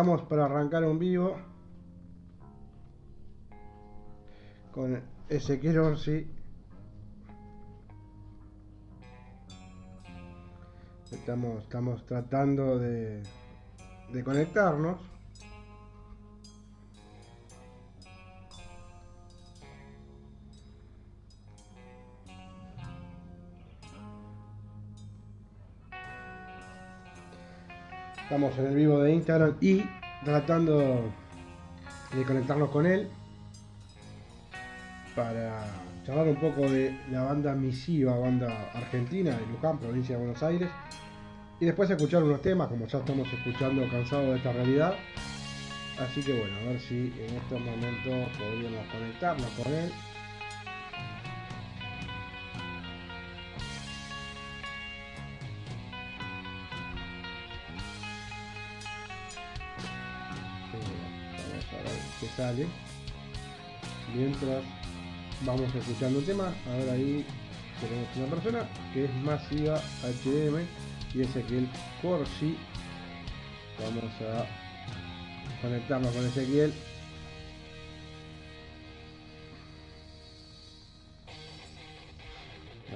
[0.00, 1.36] estamos para arrancar un vivo
[4.72, 4.98] con
[5.28, 6.26] Ezequiel Orsi.
[11.12, 13.22] Estamos, estamos tratando de,
[14.10, 15.02] de conectarnos.
[28.30, 29.82] Estamos en el vivo de Instagram y
[30.24, 31.02] tratando
[32.14, 33.08] de conectarnos con él
[35.16, 35.66] para
[36.06, 40.68] charlar un poco de la banda Misiva, banda argentina de Luján, provincia de Buenos Aires.
[41.58, 44.94] Y después escuchar unos temas, como ya estamos escuchando cansados de esta realidad.
[45.98, 49.90] Así que bueno, a ver si en estos momentos podríamos conectarnos con él.
[64.14, 64.64] Mientras
[65.44, 67.22] vamos escuchando el tema, ahora ahí
[67.78, 70.64] tenemos una persona que es masiva HM
[71.14, 71.68] y Ezequiel
[72.00, 72.56] Corsi.
[73.78, 74.46] Vamos a
[75.60, 76.72] conectarnos con Ezequiel.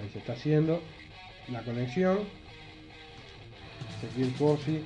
[0.00, 0.80] Ahí se está haciendo
[1.52, 2.20] la conexión.
[3.98, 4.80] Ezequiel Corsi,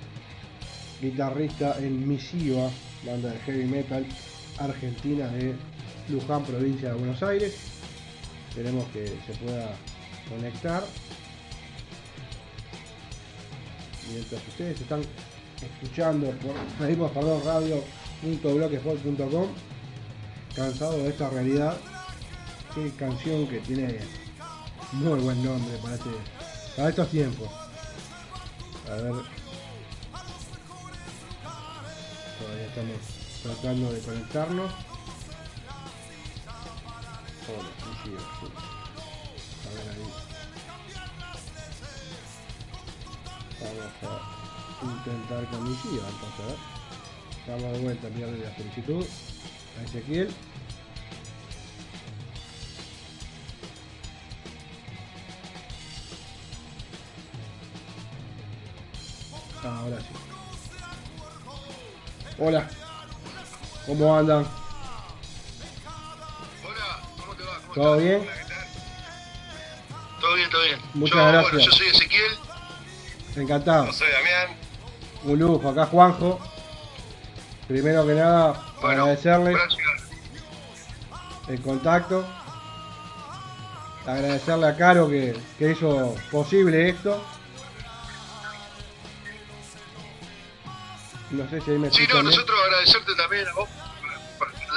[1.01, 2.69] guitarrista en Misiva,
[3.07, 4.05] banda de heavy metal
[4.59, 5.55] argentina de
[6.09, 7.57] Luján, provincia de Buenos Aires.
[8.49, 9.71] Esperemos que se pueda
[10.29, 10.83] conectar.
[14.11, 15.03] Mientras ustedes están
[15.63, 19.49] escuchando por pedimos perdón radio.blogspot.com
[20.55, 21.77] cansado de esta realidad
[22.75, 23.99] qué canción que tiene
[24.93, 26.11] muy buen nombre para, este,
[26.77, 27.49] para estos tiempos
[28.91, 29.13] a ver
[32.39, 34.73] todavía estamos tratando de conectarnos
[37.49, 38.11] Hola, sí, sí,
[38.41, 38.47] sí.
[39.67, 40.07] a ver ahí
[43.61, 46.79] vamos a intentar con mi tío, entonces a ver
[47.49, 49.07] Estamos de vuelta enviarle la solicitud
[49.81, 50.29] a Ezequiel.
[59.65, 60.07] Ahora sí.
[62.39, 62.78] Hola.
[63.89, 64.47] ¿Cómo andan?
[66.63, 67.59] Hola, ¿cómo te va?
[67.63, 68.05] ¿Cómo ¿Todo estás?
[68.21, 68.31] bien?
[70.21, 70.79] Todo bien, todo bien.
[70.93, 71.53] Muchas yo, gracias.
[71.53, 72.39] Bueno, yo soy Ezequiel,
[73.37, 73.87] Encantado.
[73.87, 74.57] yo soy Damián.
[75.25, 75.69] Un lujo.
[75.71, 76.39] Acá Juanjo.
[77.67, 79.57] Primero que nada, Bueno, agradecerles
[81.49, 82.27] el contacto.
[84.07, 87.25] Agradecerle a Caro que, que hizo posible esto.
[91.31, 93.69] No sé si ahí me Sí, no, nosotros agradecerte también a vos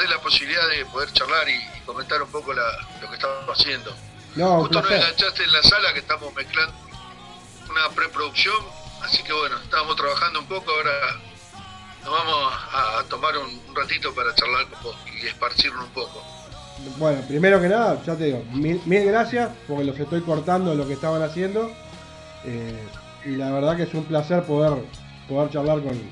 [0.09, 3.94] la posibilidad de poder charlar y, y comentar un poco la- lo que estamos haciendo.
[4.35, 6.74] No, Justo nos enganchaste en la sala que estamos mezclando
[7.69, 8.56] una preproducción,
[9.03, 10.91] así que bueno, estábamos trabajando un poco, ahora
[12.03, 15.91] nos vamos a, a tomar un, un ratito para charlar con vos y esparcirnos un
[15.91, 16.24] poco.
[16.97, 20.88] Bueno, primero que nada, ya te digo, mil, mil gracias porque los estoy cortando lo
[20.88, 21.72] que estaban haciendo.
[22.44, 22.88] Eh,
[23.25, 24.84] y la verdad que es un placer poder,
[25.30, 26.12] poder charlar con,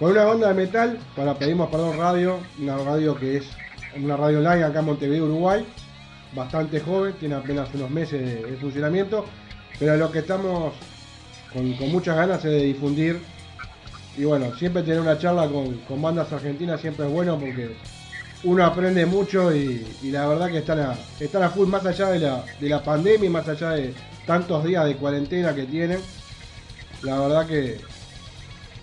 [0.00, 3.44] con una banda de metal para Pedimos Perdón Radio, una radio que es
[3.94, 5.62] una radio online acá en Montevideo, Uruguay,
[6.34, 9.26] bastante joven, tiene apenas unos meses de, funcionamiento,
[9.78, 10.72] pero lo que estamos
[11.52, 13.20] con, muchas ganas es de difundir.
[14.16, 17.76] Y bueno, siempre tener una charla con, bandas argentinas siempre es bueno porque
[18.44, 22.08] uno aprende mucho y, y la verdad que están a, están a full más allá
[22.08, 23.92] de la, de la pandemia y más allá de
[24.26, 26.00] tantos días de cuarentena que tienen.
[27.02, 27.89] La verdad que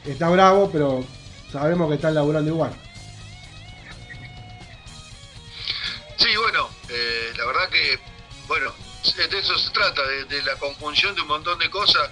[0.05, 1.05] está bravo, pero
[1.51, 2.73] sabemos que están laburando igual.
[6.17, 7.99] Sí, bueno, eh, la verdad que,
[8.47, 8.73] bueno,
[9.15, 12.09] de eso se trata, de, la conjunción de un montón de cosas,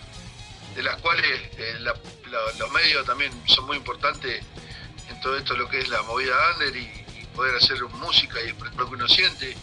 [0.75, 1.50] de las cuales
[2.57, 4.44] los medios también son muy importantes
[5.09, 7.06] en todo esto, lo que es la movida under y,
[7.36, 9.57] poder hacer música y lo que uno siente.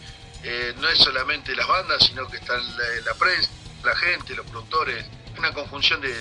[0.44, 3.48] Eh, no es solamente las bandas, sino que está la, la prensa,
[3.82, 5.06] la gente, los productores,
[5.38, 6.12] una conjunción de,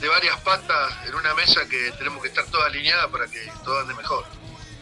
[0.00, 3.80] de varias patas en una mesa que tenemos que estar todas alineadas para que todo
[3.80, 4.24] ande mejor.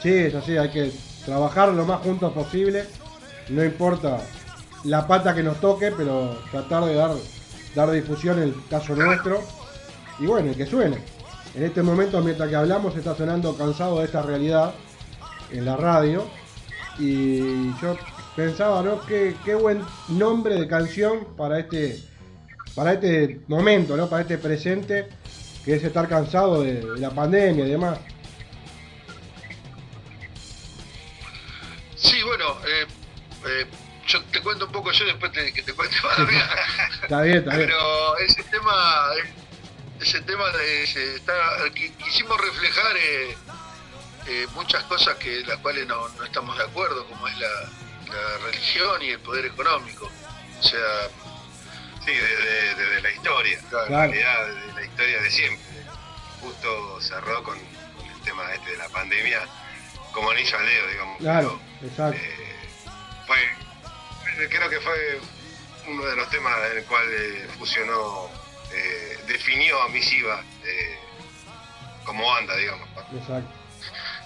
[0.02, 0.92] Sí, es así, hay que
[1.24, 2.86] trabajar lo más juntos posible.
[3.48, 4.20] No importa
[4.84, 7.12] la pata que nos toque, pero tratar de dar,
[7.74, 9.42] dar difusión en el caso nuestro.
[10.18, 10.98] Y bueno, que suene.
[11.54, 14.74] En este momento, mientras que hablamos, está sonando cansado de esta realidad
[15.50, 16.26] en la radio.
[16.98, 17.96] Y yo
[18.34, 19.00] pensaba, ¿no?
[19.06, 21.98] Qué, qué buen nombre de canción para este,
[22.76, 24.08] para este momento, ¿no?
[24.08, 25.08] Para este presente
[25.64, 27.98] que es estar cansado de, la pandemia y demás.
[31.96, 32.86] Sí, bueno, eh,
[33.46, 33.66] eh,
[34.06, 36.18] yo te cuento un poco yo después te, que te cuente más
[37.02, 37.68] Está bien, está bien.
[37.68, 39.10] Pero ese tema,
[40.00, 41.34] ese tema de, está,
[42.04, 43.36] quisimos reflejar eh,
[44.28, 48.46] eh, muchas cosas que las cuales no, no, estamos de acuerdo, como es la, la,
[48.46, 50.10] religión y el poder económico.
[50.60, 51.08] O sea,
[52.06, 55.66] sí, desde, la historia, en realidad desde la historia de siempre.
[56.40, 59.40] Justo cerró con, el tema este de la pandemia,
[60.12, 61.18] como anillo al dedo, digamos.
[61.18, 62.20] Claro, exacto.
[62.20, 62.56] Eh,
[63.26, 63.36] fue
[64.48, 65.20] creo que fue
[65.88, 68.28] uno de los temas en el cual eh, fusionó,
[68.72, 70.98] eh, definió a Misiva eh,
[72.04, 72.88] como banda, digamos.
[73.14, 73.50] Exacto.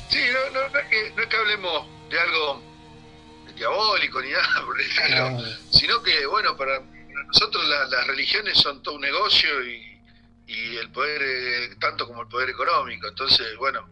[0.09, 2.63] Sí, no, no, es que, no, es que, hablemos de algo
[3.55, 5.39] diabólico ni nada por el estilo,
[5.71, 6.81] sino que, bueno, para,
[7.27, 9.89] nosotros las religiones son todo un negocio y,
[10.77, 13.07] el poder, tanto como el poder económico.
[13.07, 13.89] Entonces, bueno,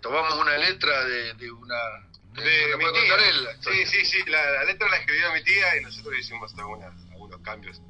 [0.00, 1.76] tomamos una letra de una
[2.34, 3.16] de mi tía.
[3.60, 7.80] Sí, sí, sí, la, letra la escribió mi tía y nosotros hicimos algunas, algunos cambios.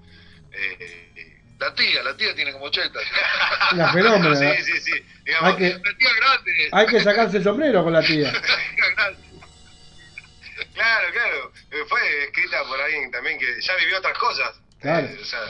[0.53, 2.99] Eh, la tía, la tía tiene como 80.
[3.73, 4.35] La fenómena.
[4.35, 4.93] sí, sí, sí.
[5.41, 6.69] hay que, la tía grande.
[6.73, 8.33] Hay que sacarse el sombrero con la tía.
[10.75, 11.53] claro, claro.
[11.71, 14.61] Eh, fue escrita por alguien también que ya vivió otras cosas.
[14.81, 15.07] Claro.
[15.07, 15.41] Eh, o sea,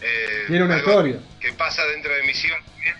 [0.00, 1.20] eh, tiene una historia.
[1.40, 2.96] Que pasa dentro de misión también,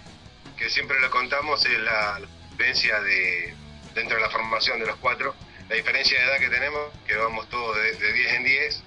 [0.56, 3.54] que siempre lo contamos, es la experiencia de
[3.94, 5.34] dentro de la formación de los cuatro,
[5.68, 8.82] la diferencia de edad que tenemos, que vamos todos de, 10 en 10,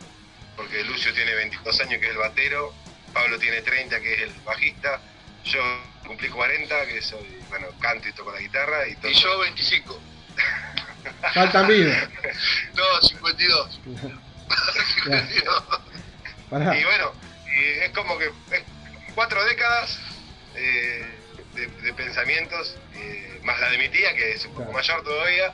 [0.55, 2.73] porque Lucio tiene 22 años, que es el batero,
[3.13, 5.01] Pablo tiene 30, que es el bajista,
[5.43, 5.61] yo
[6.05, 8.87] cumplí 40, que soy, bueno, canto y toco la guitarra.
[8.87, 10.01] Y, y yo 25.
[11.33, 12.09] Faltan vida.
[12.75, 13.79] No, 52.
[16.55, 17.13] y bueno,
[17.83, 18.29] es como que
[19.13, 19.99] cuatro décadas
[20.55, 21.05] eh,
[21.55, 25.47] de, pensamientos, eh, más la de mi tía, que es un poco mayor todavía,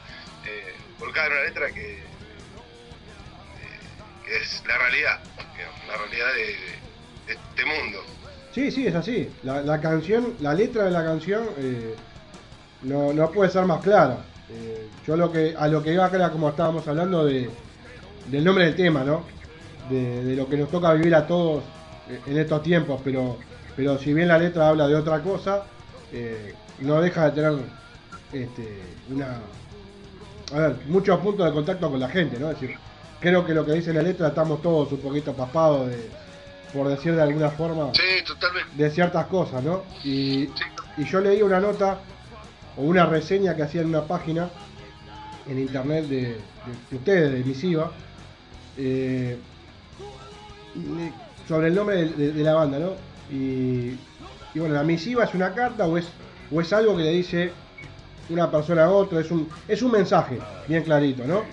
[0.45, 2.01] eh, volcada en una letra que, eh,
[4.41, 5.19] es la realidad,
[5.87, 6.55] la realidad de,
[7.27, 8.03] este mundo.
[8.53, 9.29] Sí, sí, es así.
[9.43, 11.93] La, canción, la letra de la canción eh,
[12.83, 14.19] no, no, puede ser más clara.
[15.05, 17.49] Yo lo que a lo que iba era como estábamos hablando de,
[18.27, 19.23] del nombre del tema, ¿no?
[19.89, 21.63] De, de, lo que nos toca vivir a todos
[22.25, 23.37] en estos tiempos, pero,
[23.75, 25.63] pero si bien la letra habla de otra cosa,
[26.11, 27.59] eh, no deja de tener
[28.31, 29.39] este, una,
[30.53, 32.49] a ver, muchos puntos de contacto con la gente, ¿no?
[32.51, 32.77] Es decir,
[33.19, 36.09] creo que lo que dice la letra estamos todos un poquito papados de,
[36.73, 37.91] por decir de alguna forma,
[38.75, 39.83] de ciertas cosas, ¿no?
[40.03, 40.49] Y,
[40.97, 41.99] yo leí una nota
[42.77, 44.49] o una reseña que hacía en una página
[45.47, 46.37] en internet de,
[46.91, 47.91] ustedes, de Misiva,
[48.77, 49.37] eh,
[51.47, 52.91] sobre el nombre de, la banda, ¿no?
[54.57, 56.07] Y bueno, la misiva es una carta o es,
[56.51, 57.51] o es algo que le dice
[58.29, 61.43] una persona a otra, es un, es un mensaje, bien clarito, ¿no?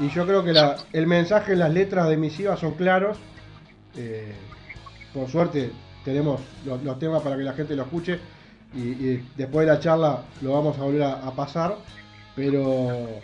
[0.00, 3.16] Y yo creo que la, el mensaje en las letras de misiva son claros.
[3.96, 4.34] Eh,
[5.12, 5.70] por suerte
[6.04, 8.18] tenemos los, temas para que la gente lo escuche
[8.74, 11.76] y, después de la charla lo vamos a volver a, pasar.
[12.34, 13.20] Pero,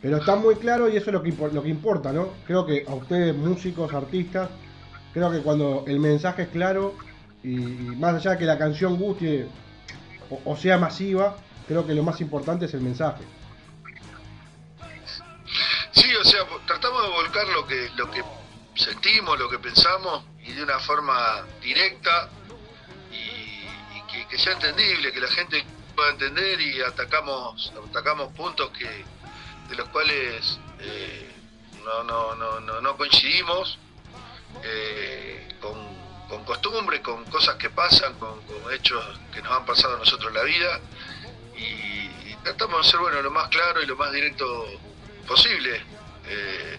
[0.00, 2.28] pero está muy claro y eso es lo que, lo que importa, ¿no?
[2.46, 4.48] Creo que a ustedes, músicos, artistas,
[5.12, 6.94] creo que cuando el mensaje es claro,
[7.42, 9.48] y, más allá de que la canción guste
[10.44, 11.36] o, sea masiva,
[11.68, 13.22] creo que lo más importante es el mensaje.
[15.92, 18.22] Sí, o sea, tratamos de volcar lo que, lo que
[18.74, 22.43] sentimos, lo que pensamos y de una forma directa y,
[24.34, 25.64] que, sea entendible, que la gente
[25.94, 29.04] pueda entender y atacamos, atacamos puntos que
[29.68, 31.30] de los cuales eh,
[31.84, 33.78] no, no, no, no, coincidimos
[34.62, 35.94] eh, con
[36.28, 38.40] con costumbre, con cosas que pasan, con,
[38.72, 40.80] hechos que nos han pasado a nosotros en la vida
[41.56, 44.44] y, tratamos de ser bueno lo más claro y lo más directo
[45.26, 45.80] posible.
[46.28, 46.78] Eh,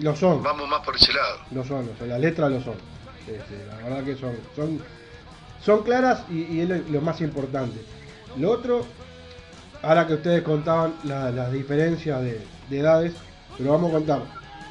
[0.00, 0.42] lo son.
[0.42, 1.38] Vamos más por ese lado.
[1.52, 2.08] Lo son, lo son.
[2.08, 2.76] las letras lo son.
[3.26, 4.84] Este, la verdad que son, son,
[5.64, 7.80] son claras y, es lo, más importante.
[8.36, 8.82] Lo otro,
[9.82, 13.14] ahora que ustedes contaban las diferencias de, de edades,
[13.56, 14.22] pero vamos a contar.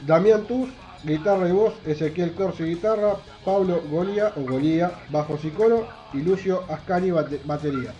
[0.05, 0.69] Damián Tuz
[1.03, 6.63] guitarra y voz, Ezequiel Corsi guitarra, Pablo Golía o Golía bajo y coro y Lucio
[6.69, 7.93] Ascani batería.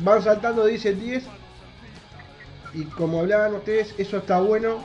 [0.00, 1.24] Van saltando de 10 en 10
[2.74, 4.78] y como hablaban ustedes, eso está bueno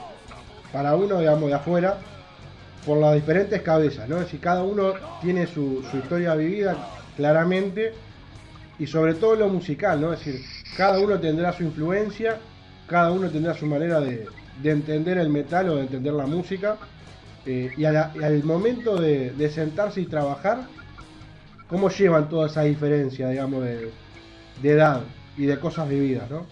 [0.71, 1.97] para uno, digamos, de afuera,
[2.85, 4.19] por las diferentes cabezas, ¿no?
[4.19, 7.93] Decir, cada uno tiene su, historia vivida claramente
[8.77, 10.13] y sobre todo lo musical, ¿no?
[10.13, 10.41] Es decir,
[10.77, 12.37] cada uno tendrá su influencia,
[12.87, 14.27] cada uno tendrá su manera de,
[14.61, 16.77] de entender el metal o de entender la música.
[17.45, 20.67] Eh, y, al momento de, sentarse y trabajar,
[21.69, 23.91] cómo llevan toda esa diferencia, digamos, de,
[24.63, 25.03] edad
[25.37, 26.47] y de cosas vividas, ¿no?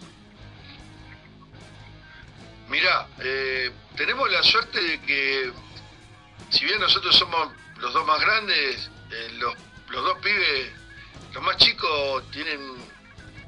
[2.70, 5.52] Mirá, eh, tenemos la suerte de que,
[6.50, 9.54] si bien nosotros somos los dos más grandes, eh, los,
[9.90, 10.72] los dos pibes,
[11.34, 12.60] los más chicos, tienen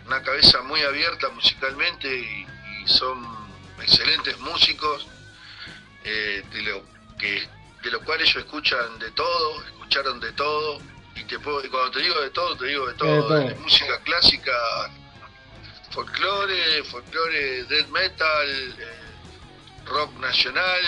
[0.05, 2.47] una cabeza muy abierta musicalmente y,
[2.83, 3.25] y son
[3.81, 5.07] excelentes músicos,
[6.07, 6.83] eh, de, lo
[7.17, 7.47] que,
[7.81, 10.79] de lo cual ellos escuchan de todo, escucharon de todo,
[11.15, 13.39] y, te puedo, y cuando te digo de todo, te digo de todo, De todo.
[13.39, 14.51] de música clásica,
[15.89, 20.85] folclore, folclore, death metal, eh, rock nacional,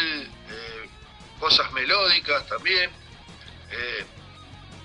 [0.51, 0.66] eh,
[1.39, 2.89] cosas melódicas también.
[3.71, 4.05] eh,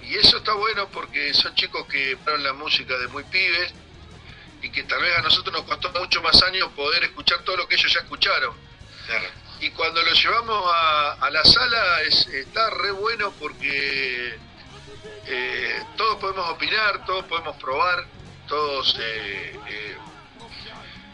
[0.02, 3.72] y eso está bueno porque son chicos que fueron la música de muy pibes
[4.60, 7.68] y que tal vez a nosotros nos costó mucho más años poder escuchar todo lo
[7.68, 8.52] que ellos ya escucharon.
[9.06, 9.28] Claro.
[9.60, 14.36] Y cuando lo llevamos a, a la sala es, está re bueno porque
[15.26, 18.04] eh, todos podemos opinar, todos podemos probar,
[18.48, 18.96] todos...
[19.00, 19.96] eh, eh,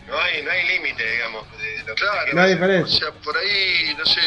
[0.06, 1.44] No hay, no hay límite, digamos.
[1.58, 2.98] De lo que Claro, No hay o diferencia.
[2.98, 4.20] sea, por ahí, no sé,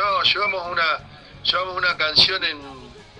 [0.00, 0.98] no, llevamos una,
[1.42, 2.58] llevamos una canción en,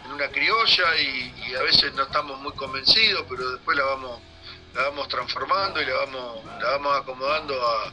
[0.05, 4.21] en una criolla y, y a veces no estamos muy convencidos, pero después la vamos,
[4.75, 7.93] la vamos transformando y la vamos, la vamos acomodando a,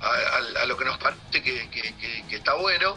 [0.00, 2.96] a- a- a lo que nos parece que, que- que- que está bueno.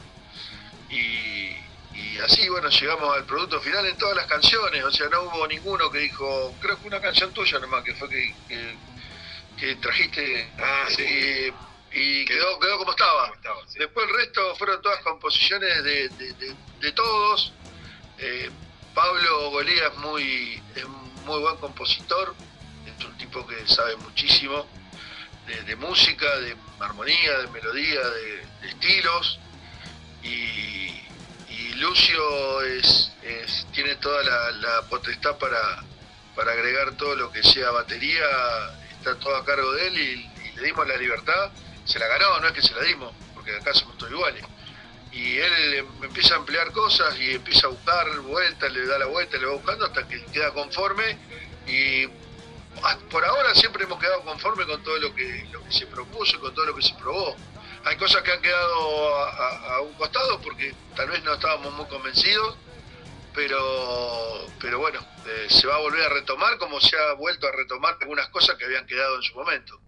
[0.90, 1.56] Y,
[1.94, 5.48] y así, bueno, llegamos al producto final en todas las canciones, o sea, no hubo
[5.48, 8.76] ninguno que dijo, creo que una canción tuya nomás, que fue que, que,
[9.58, 11.04] que trajiste Ah, sí.
[11.08, 11.54] eh,
[11.94, 13.24] y Que- quedó, quedó como estaba.
[13.24, 13.68] ¿Cómo estaba?
[13.68, 13.80] Sí.
[13.80, 17.54] Después el resto fueron todas composiciones de, de- de- de todos.
[18.18, 18.50] Eh,
[18.94, 20.86] Pablo Golía es muy, es
[21.26, 22.36] muy buen compositor,
[22.86, 24.68] es un tipo que sabe muchísimo
[25.66, 29.40] de, música, de armonía, de melodía, de, de estilos.
[30.24, 31.02] Y,
[31.50, 35.84] y Lucio es, es- tiene toda la, la potestad para,
[36.36, 38.24] para agregar todo lo que sea batería,
[38.92, 41.52] está todo a cargo de él y, y le dimos la libertad.
[41.92, 44.46] Se la ganó, no es que se la dimos, porque acá somos todos iguales.
[45.12, 49.08] Y él em- empieza a emplear cosas y empieza a buscar vueltas, le da la
[49.08, 51.18] vuelta, le va buscando hasta que queda conforme.
[51.68, 52.06] Y
[52.82, 56.38] ah, por ahora siempre hemos quedado conforme con todo lo que, lo que se propuso
[56.38, 57.36] y con todo lo que se probó.
[57.84, 62.56] Hay cosas que han quedado a un costado porque tal vez no estábamos muy convencidos,
[63.34, 67.52] pero, pero bueno, eh, se va a volver a retomar como se ha vuelto a
[67.52, 69.80] retomar algunas cosas que habían quedado en su momento.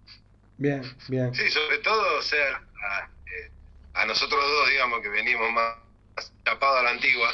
[0.57, 1.33] Bien, bien.
[1.33, 5.75] Sí, sobre todo, o sea, a, eh, nosotros dos, digamos, que venimos más
[6.43, 7.31] tapados a la antigua,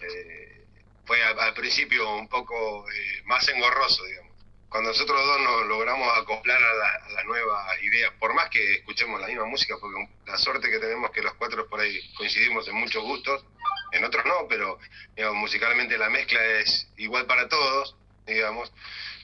[0.00, 0.64] eh,
[1.04, 4.32] fue al, al principio un poco eh, más engorroso, digamos.
[4.68, 8.76] Cuando nosotros dos nos logramos acoplar a la, a la nueva idea, por más que
[8.76, 12.66] escuchemos la misma música, porque la suerte que tenemos que los cuatro por ahí coincidimos
[12.68, 13.44] en muchos gustos,
[13.92, 14.78] en otros no, pero
[15.14, 18.72] digamos, musicalmente la mezcla es igual para todos, digamos.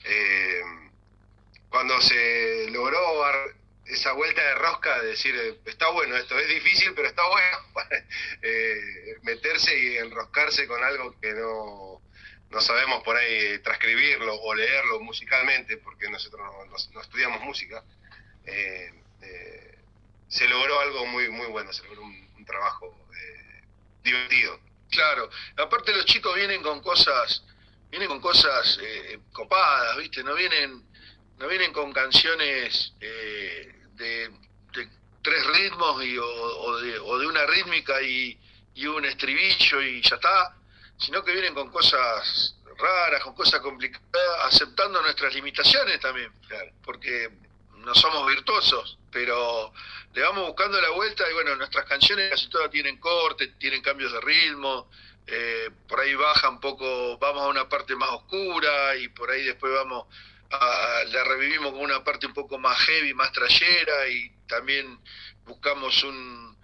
[0.03, 0.61] Eh,
[1.69, 2.99] cuando se logró
[3.85, 7.57] esa vuelta de rosca de decir, está bueno esto, es difícil, pero está bueno,
[8.41, 12.01] eh, meterse y enroscarse con algo que no,
[12.51, 17.83] no sabemos por ahí transcribirlo o leerlo musicalmente, porque nosotros no, no- no estudiamos música,
[18.45, 19.77] eh, eh,
[20.27, 23.63] se logró algo muy, muy bueno, se logró un, un trabajo eh,
[24.03, 24.59] divertido.
[24.91, 27.43] Claro, aparte los chicos vienen con cosas,
[27.89, 30.23] vienen con cosas eh, copadas, ¿viste?
[30.23, 30.83] No vienen,
[31.39, 34.29] no vienen con canciones eh, de,
[34.73, 34.89] de
[35.21, 38.37] tres ritmos y, o, o de, o de una rítmica y,
[38.75, 40.55] y un estribillo y ya está,
[40.97, 44.03] sino que vienen con cosas raras, con cosas complicadas,
[44.45, 46.71] aceptando nuestras limitaciones también, Claro.
[46.83, 47.29] porque
[47.77, 49.73] no somos virtuosos, pero
[50.13, 54.11] le vamos buscando la vuelta y bueno, nuestras canciones casi todas tienen corte, tienen cambios
[54.11, 54.89] de ritmo,
[55.27, 59.43] eh, por ahí baja un poco, vamos a una parte más oscura y por ahí
[59.43, 60.07] después vamos
[60.51, 64.99] la revivimos con una parte un poco más heavy, más trayera y también
[65.45, 66.57] buscamos un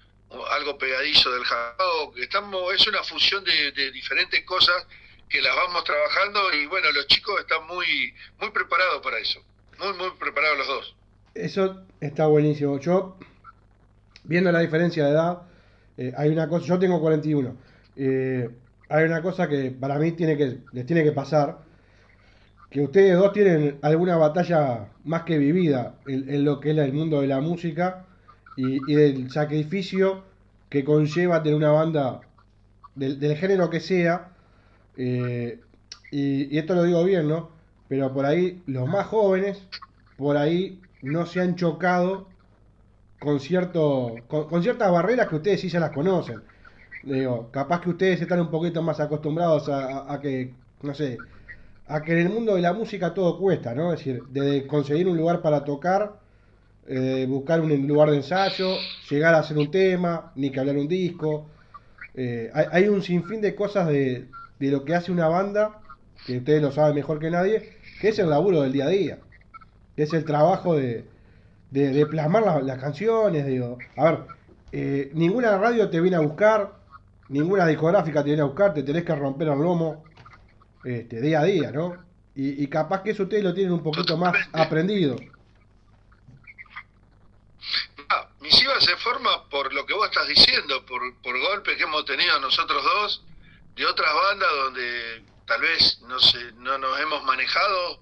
[0.51, 2.18] algo pegadizo del rock.
[2.18, 4.86] Estamos, es una fusión de, de diferentes cosas
[5.30, 9.39] que las vamos trabajando y bueno, los chicos están muy, muy preparados para eso,
[9.80, 10.96] muy, muy preparados los dos.
[11.34, 12.80] Eso está buenísimo.
[12.80, 13.18] Yo,
[14.24, 15.42] viendo la diferencia de edad,
[15.98, 17.58] eh, hay una cosa, yo tengo 41.
[17.98, 18.50] eh,
[18.88, 21.58] hay una cosa que para mí tiene que, les tiene que pasar,
[22.75, 27.22] que ustedes dos tienen alguna batalla más que vivida en, lo que es el mundo
[27.22, 28.05] de la música
[28.58, 30.24] y, y del sacrificio
[30.67, 32.24] que conlleva tener una banda
[32.96, 34.27] del, género que sea.
[34.98, 35.62] eh,
[36.12, 37.50] y, esto lo digo bien, ¿no?
[37.88, 39.63] Pero por ahí los más jóvenes,
[40.17, 42.27] por ahí no se han chocado
[43.20, 46.41] con cierto con, ciertas barreras que ustedes sí ya las conocen.
[47.03, 50.51] Digo, capaz que ustedes están un poquito más acostumbrados a- a que
[50.82, 51.22] no sé,
[51.88, 53.94] a que en el mundo de la música todo cuesta, ¿no?
[53.94, 56.13] Es decir, desde conseguir un lugar para tocar,
[56.88, 58.75] eh, buscar un lugar de ensayo,
[59.10, 61.48] llegar a hacer un tema, ni que hablar un disco.
[62.15, 64.27] Eh, hay, hay, un sinfín de cosas de,
[64.60, 65.80] de lo que hace una banda,
[66.25, 69.20] que ustedes lo saben mejor que nadie, que es el laburo del día a día,
[69.96, 71.06] que es el trabajo de,
[71.72, 73.46] de, plasmar las canciones.
[73.46, 73.77] Digo.
[73.96, 74.20] A ver,
[74.72, 76.74] eh, ninguna radio te viene a buscar,
[77.30, 80.04] ninguna discográfica te viene a buscar, te tenés que romper el lomo
[80.86, 82.06] este, día a día, ¿no?
[82.38, 85.15] Y, capaz que eso ustedes lo tienen un poquito más aprendido.
[88.10, 92.04] Ah, Misiva se forma por lo que vos estás diciendo, por, por golpes que hemos
[92.04, 93.24] tenido nosotros dos,
[93.75, 98.01] de otras bandas donde tal vez no, sé, no nos hemos manejado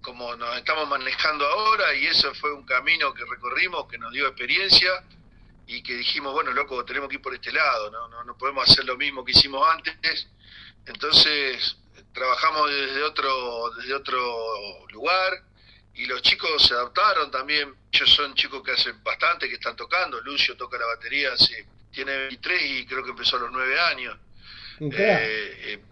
[0.00, 4.26] como nos estamos manejando ahora y eso fue un camino que recorrimos, que nos dio
[4.26, 4.90] experiencia
[5.66, 8.68] y que dijimos, bueno, loco, tenemos que ir por este lado, no, no, no podemos
[8.68, 10.28] hacer lo mismo que hicimos antes.
[10.86, 11.76] Entonces
[12.14, 15.42] trabajamos desde otro, desde otro lugar
[15.94, 17.74] y los chicos se adaptaron también.
[17.92, 20.20] Ellos son chicos que hacen bastante, que están tocando.
[20.22, 24.16] Lucio toca la batería, hace, tiene 23 y creo que empezó a los 9 años.
[24.80, 25.82] Eh, eh,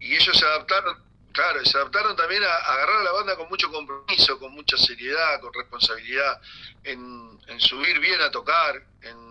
[0.00, 3.48] y ellos se adaptaron Claro, y se adaptaron también a, agarrar a la banda con
[3.48, 6.40] mucho compromiso, con mucha seriedad, con responsabilidad,
[6.82, 9.30] en, subir bien a tocar, en,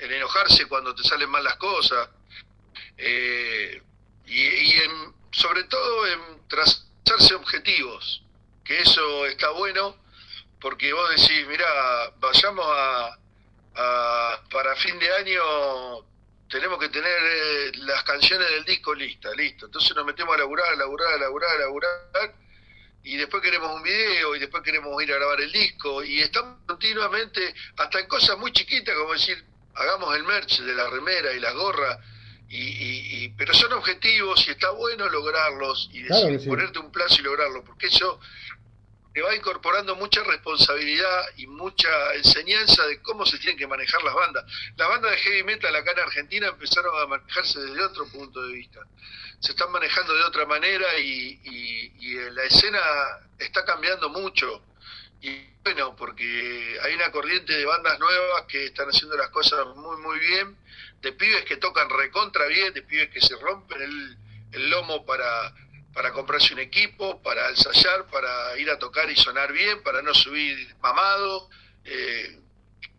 [0.00, 2.08] enojarse cuando te salen mal las cosas,
[2.96, 3.82] eh,
[4.26, 8.22] y, en, sobre todo en trazarse objetivos,
[8.64, 9.96] que eso está bueno,
[10.60, 13.18] porque vos decís, mira, vayamos a,
[13.76, 16.04] a para fin de año
[16.50, 19.66] tenemos que tener eh, las canciones del disco listas, listo.
[19.66, 22.34] Entonces nos metemos a laburar, a laburar, a laburar, a laburar,
[23.04, 26.58] y después queremos un video, y después queremos ir a grabar el disco, y estamos
[26.66, 31.38] continuamente, hasta en cosas muy chiquitas, como decir, hagamos el merch de la remera y
[31.38, 31.96] las gorras,
[32.50, 36.04] y, pero son objetivos y está bueno lograrlos, y
[36.46, 38.18] ponerte un plazo y lograrlo, porque eso
[39.22, 44.44] va incorporando mucha responsabilidad y mucha enseñanza de cómo se tienen que manejar las bandas.
[44.76, 48.54] Las bandas de heavy metal acá en Argentina empezaron a manejarse desde otro punto de
[48.54, 48.80] vista.
[49.40, 51.38] Se están manejando de otra manera y,
[52.32, 52.80] la escena
[53.38, 54.62] está cambiando mucho.
[55.20, 59.96] Y bueno, porque hay una corriente de bandas nuevas que están haciendo las cosas muy,
[59.98, 60.56] muy bien,
[61.00, 63.82] de pibes que tocan recontra bien, de pibes que se rompen
[64.52, 65.52] el lomo para
[65.98, 70.14] para comprarse un equipo, para ensayar, para ir a tocar y sonar bien, para no
[70.14, 71.50] subir mamado,
[71.84, 72.38] eh,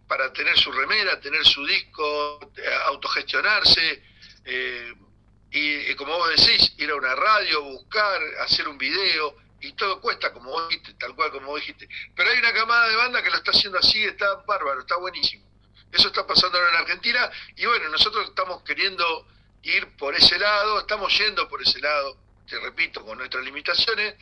[0.06, 2.52] para tener su remera, tener su disco,
[2.88, 4.04] autogestionarse.
[4.44, 4.94] Eh,
[5.52, 10.32] y, como vos decís, ir a una radio, buscar, hacer un video, y todo cuesta,
[10.34, 11.88] como vos dijiste, tal cual como vos dijiste.
[12.16, 15.46] Pero hay una camada de banda que lo está haciendo así, está bárbaro, está buenísimo.
[15.92, 19.28] Eso está pasando ahora en Argentina, y bueno, nosotros estamos queriendo
[19.64, 22.18] ir por ese lado, estamos yendo por ese lado
[22.50, 24.16] te repito, con nuestras limitaciones,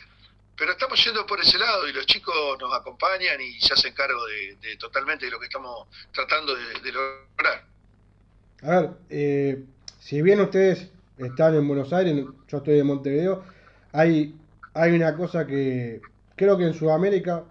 [0.58, 4.20] pero estamos yendo por ese lado y los chicos nos acompañan y se hacen cargo
[4.26, 7.64] de, totalmente de lo que estamos tratando de, lograr.
[8.64, 9.64] A ver, eh,
[10.00, 13.46] si bien ustedes están en Buenos Aires, yo estoy en Montevideo,
[13.94, 14.36] hay,
[14.78, 16.02] hay una cosa que
[16.36, 17.44] creo que en Sudamérica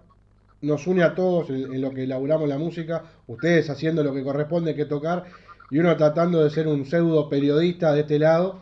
[0.61, 4.75] nos une a todos en, lo que elaboramos la música, ustedes haciendo lo que corresponde
[4.75, 5.25] que tocar
[5.69, 8.61] y uno tratando de ser un pseudo periodista de este lado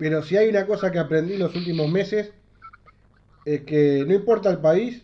[0.00, 2.32] pero si hay una cosa que aprendí los últimos meses,
[3.44, 5.02] es que no importa el país,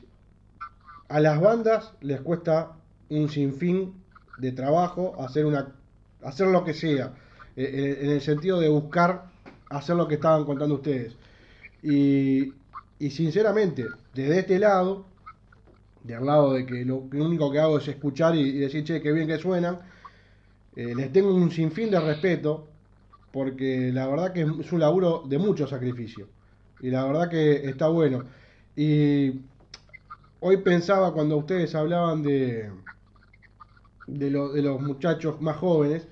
[1.09, 2.72] a las bandas les cuesta
[3.11, 3.92] un sinfín
[4.38, 5.74] de trabajo hacer, una,
[6.22, 7.12] hacer lo que sea,
[7.57, 9.26] eh, en el sentido de buscar
[9.68, 11.14] hacer lo que estaban contando ustedes.
[11.88, 12.53] Y,
[13.11, 15.07] sinceramente, desde este lado,
[16.03, 19.29] del lado de que lo, único que hago es escuchar y, decir, che, qué bien
[19.29, 19.79] que suenan,
[20.75, 22.66] eh, les tengo un sinfín de respeto
[23.31, 26.27] porque la verdad que es un laburo de mucho sacrificio.
[26.81, 28.25] Y la verdad que está bueno.
[28.75, 29.42] Y
[30.40, 32.68] hoy pensaba cuando ustedes hablaban de,
[34.09, 36.09] de, de los muchachos más jóvenes,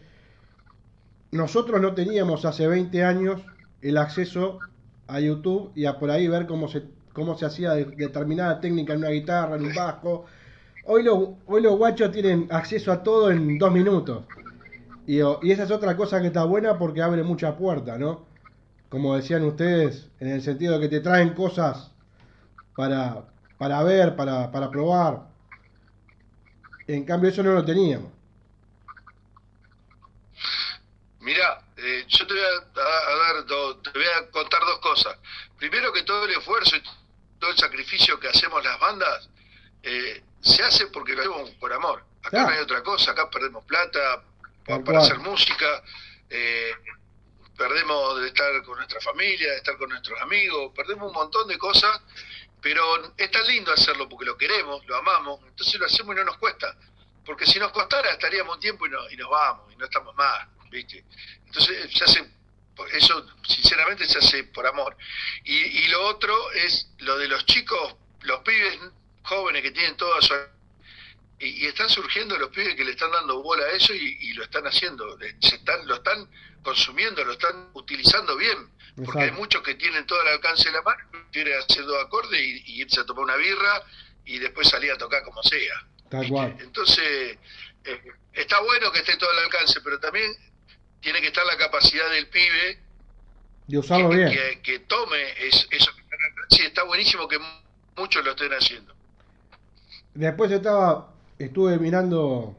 [1.33, 3.43] nosotros no teníamos hace 20 años
[3.83, 4.61] el acceso
[5.07, 9.01] a YouTube y a por ahí ver cómo se, cómo se hacía determinada técnica en
[9.01, 10.27] una guitarra, en un vasco.
[10.87, 14.25] Hoy los, hoy los guachos tienen acceso a todo en dos minutos.
[15.07, 18.27] Y, esa es otra cosa que está buena porque abre mucha puerta, ¿no?
[18.89, 21.93] Como decían ustedes, en el sentido de que te traen cosas
[22.77, 23.25] para,
[23.59, 25.27] para ver, para, para probar.
[26.87, 28.11] En cambio, eso no lo teníamos.
[31.21, 33.47] Mira, eh, yo te voy a, dar
[33.83, 35.19] te voy a contar dos cosas.
[35.59, 36.83] Primero que todo el esfuerzo y
[37.39, 39.29] todo el sacrificio que hacemos las bandas
[39.83, 42.05] eh, se hace porque lo hacemos por amor.
[42.23, 44.23] Acá no hay otra cosa, acá perdemos plata,
[44.65, 45.83] para hacer música.
[46.31, 46.75] Eh,
[47.57, 51.57] perdemos de estar con nuestra familia, de estar con nuestros amigos, perdemos un montón de
[51.59, 52.01] cosas,
[52.61, 56.25] pero es tan lindo hacerlo porque lo queremos, lo amamos, entonces lo hacemos y no
[56.25, 56.75] nos cuesta.
[57.25, 60.15] Porque si nos costara estaríamos un tiempo y, no, y nos vamos y no estamos
[60.15, 61.05] más, ¿viste?
[61.47, 62.31] Entonces se hace,
[62.93, 64.97] eso sinceramente se hace por amor.
[65.45, 68.79] Y, y lo otro es lo de los chicos, los pibes
[69.23, 70.35] jóvenes que tienen toda su
[71.39, 74.67] y, están surgiendo los pibes que le están dando bola a eso y, lo están
[74.67, 76.29] haciendo, se están, lo están
[76.63, 78.71] consumiendo, lo están utilizando bien,
[79.05, 82.41] porque hay muchos que tienen todo el alcance de la mano, quieren hacer dos acordes
[82.41, 83.83] y, irse a tomar una birra
[84.25, 85.87] y después salir a tocar como sea.
[86.61, 87.39] Entonces,
[87.85, 90.33] eh, está bueno que esté todo al alcance, pero también
[91.05, 92.79] tiene que estar la capacidad del pibe
[93.67, 94.63] de usarlo que, bien.
[94.63, 96.17] Que, tome eso que está
[96.51, 97.39] Sí, está buenísimo que
[97.97, 98.95] muchos lo estén haciendo.
[100.15, 102.57] Después estaba estuve mirando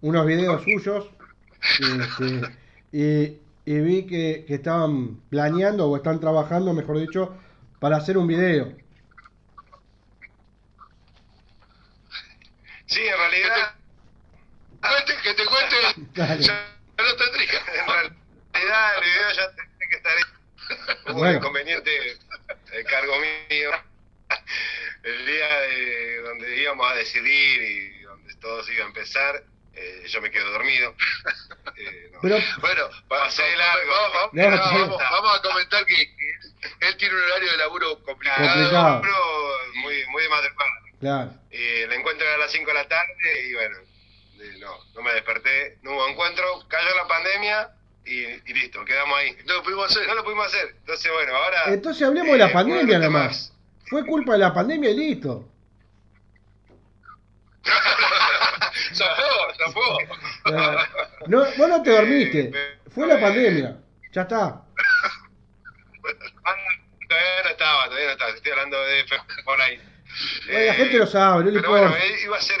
[0.00, 1.10] unos videos suyos
[2.92, 7.36] este, y, vi que, estaban planeando o están trabajando, mejor dicho,
[7.78, 8.74] para hacer un video.
[12.86, 13.74] Sí, en realidad...
[15.22, 17.58] que te cuente, ya no tendría.
[17.58, 20.12] En realidad el video ya tendría que estar...
[21.08, 22.18] Hubo un inconveniente,
[22.72, 23.14] el cargo
[23.48, 23.70] mío
[25.04, 29.42] el día de donde íbamos a decidir y donde todo se iba a empezar,
[29.74, 30.94] eh, yo me quedo dormido.
[31.76, 33.92] Eh, Pero, bueno, pasé largo.
[34.32, 36.02] Vamos, vamos, a comentar que,
[36.80, 39.02] él tiene un horario de laburo complicado.
[39.74, 40.70] muy, muy de madrugada.
[41.00, 41.34] Claro.
[41.50, 43.76] Y le encuentro a las 5 de la tarde y bueno,
[44.60, 47.70] no, no me desperté, no hubo encuentro, cayó la pandemia
[48.04, 49.36] y, y, listo, quedamos ahí.
[49.46, 50.06] No lo pudimos hacer.
[50.06, 50.76] No lo pudimos hacer.
[50.78, 51.64] Entonces, bueno, ahora.
[51.66, 53.52] Entonces hablemos de la eh, pandemia, nada más.
[53.86, 55.48] Fue culpa de la pandemia y listo.
[58.94, 59.98] zafó, zafó.
[61.26, 62.52] No, vos no te dormiste.
[62.94, 63.78] Fue la pandemia.
[64.12, 64.60] Ya está.
[67.08, 68.30] Todavía no estaba, todavía no estaba.
[68.32, 69.04] Estoy hablando de
[69.44, 69.80] por ahí.
[70.48, 71.88] la gente lo sabe, no le importa.
[71.88, 72.60] Bueno, iba a ser.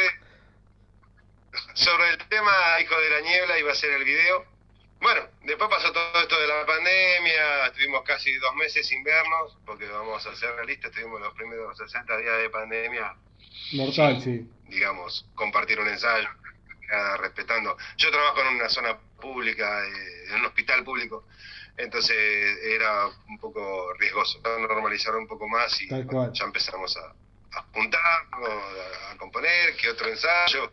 [1.74, 4.54] Sobre el tema Hijo de la Niebla, iba a ser el video
[5.04, 9.86] bueno, después pasó todo esto de la pandemia, estuvimos casi dos meses sin vernos, porque
[9.86, 13.14] vamos a ser realistas, tuvimos los primeros 60 días de pandemia.
[13.74, 14.48] Mortal, sí.
[14.66, 16.26] Digamos, compartir un ensayo,
[17.18, 17.76] respetando.
[17.98, 21.26] Yo trabajo en una zona pública, eh, en un hospital público,
[21.76, 22.16] entonces
[22.64, 28.00] era un poco riesgoso, normalizar un poco más y ya empezamos a, a juntar,
[29.12, 30.72] a componer, que otro ensayo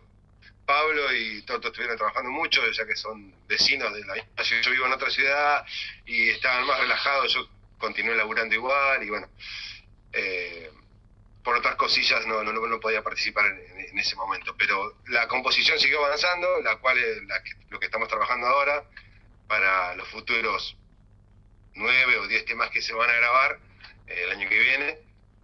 [0.71, 4.61] Pablo y Toto estuvieron trabajando mucho, ya que son vecinos de la misma ciudad.
[4.61, 5.65] Yo vivo en otra ciudad
[6.05, 7.45] y estaban más relajados, yo
[7.77, 9.27] continué laburando igual y bueno,
[10.13, 10.71] eh,
[11.43, 14.55] por otras cosillas no, no, no podía participar en, ese momento.
[14.57, 17.17] Pero la composición siguió avanzando, la cual es
[17.69, 18.85] lo que estamos trabajando ahora
[19.49, 20.77] para los futuros
[21.75, 23.59] nueve o diez temas que se van a grabar
[24.07, 24.99] eh, el año que viene.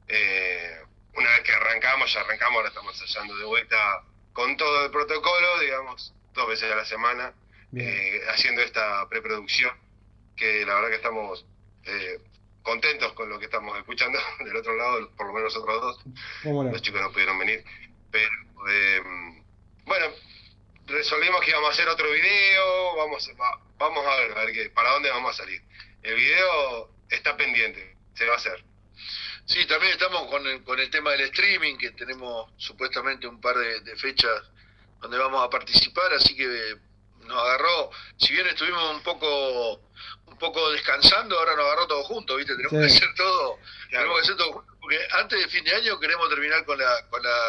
[0.07, 0.81] Eh,
[1.15, 4.03] una vez que arrancamos, ya arrancamos, ahora estamos ensayando de vuelta
[4.38, 7.34] con todo el protocolo, digamos, dos veces a la semana,
[7.76, 9.71] eh, haciendo esta preproducción,
[10.36, 11.43] que la verdad que estamos
[11.86, 12.19] eh,
[12.62, 16.00] contentos con lo que estamos escuchando del otro lado, por lo menos nosotros dos.
[16.71, 17.63] Los chicos no pudieron venir,
[18.12, 18.30] pero
[18.69, 19.02] eh,
[19.86, 20.06] bueno,
[20.86, 23.28] resolvimos que íbamos a hacer otro video, vamos,
[23.80, 25.63] vamos a ver, a ver para dónde vamos a salir.
[26.04, 28.63] El video está pendiente, se va a hacer.
[29.47, 33.55] Sí, también estamos con el, con el tema del streaming, que tenemos supuestamente un par
[33.57, 34.43] de, fechas
[34.99, 36.75] donde vamos a participar, así que
[37.21, 39.81] nos agarró, si bien estuvimos un poco
[40.25, 42.57] un poco descansando, ahora nos agarró todo juntos, ¿viste?
[42.57, 43.57] Tenemos que hacer todo,
[43.89, 47.07] tenemos que hacer todo juntos, porque antes de fin de año queremos terminar con la,
[47.10, 47.39] con la,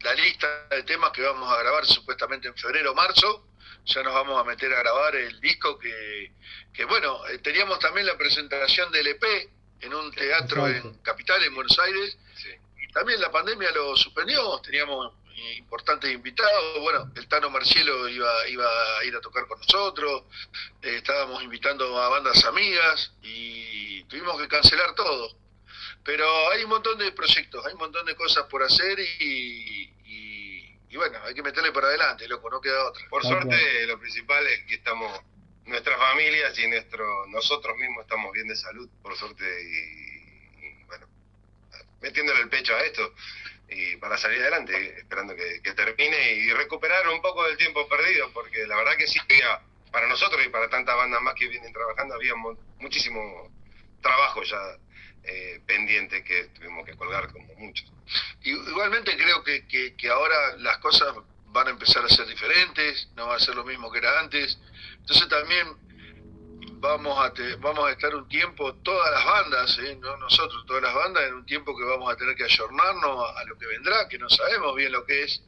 [0.00, 3.48] la lista de temas que vamos a grabar supuestamente en febrero o marzo,
[3.86, 6.30] ya nos vamos a meter a grabar el disco que,
[6.74, 11.54] que bueno, eh, teníamos también la presentación del EP, en un teatro en Capital, en
[11.54, 12.18] Buenos Aires.
[12.80, 15.12] Y también la pandemia lo suspendió, teníamos
[15.56, 16.80] importantes invitados.
[16.80, 18.66] Bueno, el Tano Marcielo iba, iba
[18.98, 20.24] a ir a tocar con nosotros,
[20.82, 25.36] eh, estábamos invitando a bandas amigas y tuvimos que cancelar todo.
[26.04, 29.92] Pero hay un montón de proyectos, hay un montón de cosas por hacer y,
[30.90, 33.06] y, bueno, hay que meterle para adelante, loco, no queda otra.
[33.08, 35.20] Por suerte, lo principal es que estamos
[35.68, 41.06] nuestras familias y nuestro, nosotros mismos estamos bien de salud, por suerte, y, bueno,
[42.00, 43.14] metiéndole el pecho a esto
[43.68, 48.66] y para salir adelante, esperando que, termine y recuperar un poco del tiempo perdido, porque
[48.66, 49.60] la verdad que sí, había,
[49.92, 52.34] para nosotros y para tantas bandas más que vienen trabajando, había
[52.78, 53.52] muchísimo
[54.00, 54.58] trabajo ya
[55.24, 57.92] eh, pendiente que tuvimos que colgar como muchos.
[58.42, 61.14] Igualmente creo que, que, que ahora las cosas
[61.46, 64.58] van a empezar a ser diferentes, no va a ser lo mismo que era antes.
[65.00, 65.76] Entonces también
[66.80, 69.98] vamos a vamos a estar un tiempo todas las bandas ¿eh?
[70.00, 73.44] no nosotros todas las bandas en un tiempo que vamos a tener que ayornarnos a,
[73.44, 75.42] lo que vendrá que no sabemos bien lo que es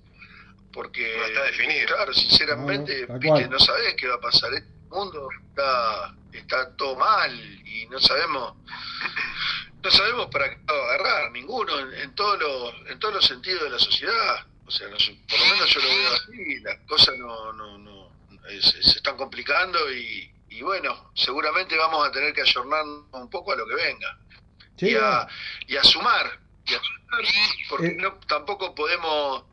[0.72, 1.86] porque no está definido.
[1.86, 4.52] claro sinceramente no, no sabes qué va a pasar.
[4.54, 7.32] El mundo está está todo mal
[7.66, 8.54] y no sabemos
[9.82, 13.64] no sabemos para qué va a agarrar ninguno en, todos los en todos los sentidos
[13.64, 14.46] de la sociedad.
[14.66, 17.89] O sea por lo menos yo lo veo así las cosas no no no
[18.60, 23.56] se están complicando y, y bueno, seguramente vamos a tener que ayornarnos un poco a
[23.56, 24.18] lo que venga.
[24.78, 25.26] y, a,
[25.66, 27.24] y, a, sumar, y a sumar,
[27.68, 27.96] porque eh.
[27.98, 29.44] no, tampoco podemos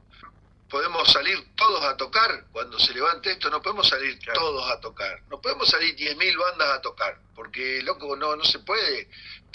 [0.70, 2.46] podemos salir todos a tocar.
[2.52, 6.70] Cuando se levante esto, no podemos salir todos a tocar, no podemos salir 10.000 bandas
[6.72, 9.10] a tocar, porque loco, no, no se puede,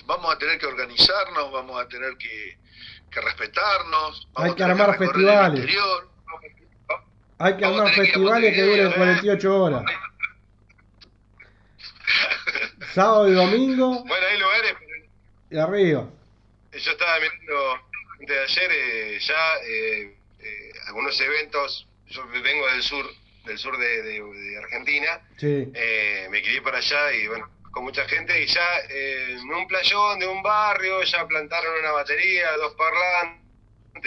[0.05, 2.57] vamos a tener que organizarnos, vamos a tener que,
[3.11, 5.67] que respetarnos, hay que armar festivales,
[7.43, 9.85] hay que armar festivales que duren 48 horas.
[12.95, 14.05] Sábado y domingo.
[14.05, 14.75] Bueno, hay lugares.
[15.51, 16.09] Y arriba.
[16.73, 17.81] Yo estaba mirando
[18.21, 21.89] de ayer eh, ya eh, eh, algunos eventos.
[22.07, 23.07] Yo vengo del sur,
[23.45, 25.21] del sur de, Argentina.
[25.37, 25.73] Sí.
[26.31, 28.41] me quedé por allá y bueno, con mucha gente.
[28.41, 33.42] Y ya en un playón de un barrio ya plantaron una batería, dos parlantes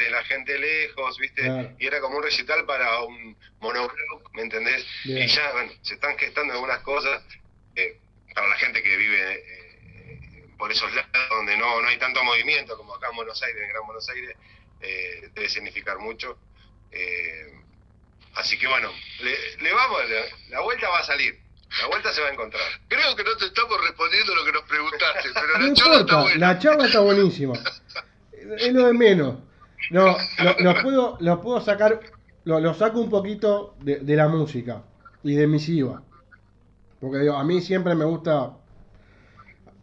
[0.10, 1.76] la gente lejos, ¿viste?
[1.80, 4.86] Y era como un recital para un monobloc, ¿me entendés?
[5.04, 7.22] Y ya, bueno, se están gestando algunas cosas
[7.76, 8.00] eh,
[8.34, 12.78] para la gente que vive eh, por esos lados donde no, no hay tanto movimiento
[12.78, 14.36] como acá en Buenos Aires, en Gran Buenos Aires,
[14.82, 16.38] eh, debe significar mucho.
[18.36, 18.92] así que bueno,
[19.60, 20.02] le, vamos,
[20.50, 21.40] la, vuelta va a salir.
[21.82, 22.64] La vuelta se va a encontrar.
[22.88, 26.48] Creo que no te estamos respondiendo lo que nos preguntaste, pero la charla está buena.
[26.54, 27.54] La charla está buenísima.
[28.60, 29.38] Es lo de menos.
[29.92, 30.16] No,
[30.60, 32.00] lo, puedo, lo puedo sacar,
[32.44, 34.84] lo, lo saco un poquito de, la música
[35.24, 36.02] y de misiva.
[37.00, 38.54] Porque digo, a mí siempre me gusta.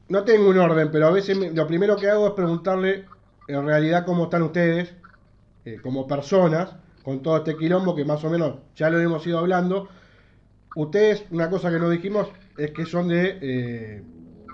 [0.09, 3.07] No tengo un orden, pero a veces lo primero que hago es preguntarle
[3.49, 4.95] en realidad cómo están ustedes,
[5.65, 9.39] eh, como personas, con todo este quilombo que más o menos ya lo hemos ido
[9.39, 9.89] hablando.
[10.75, 14.03] Ustedes, una cosa que no dijimos es que son de, eh,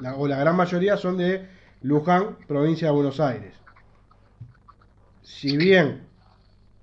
[0.01, 1.49] la, o la gran mayoría son de
[1.83, 3.58] Luján, provincia de Buenos Aires.
[5.29, 6.09] Si bien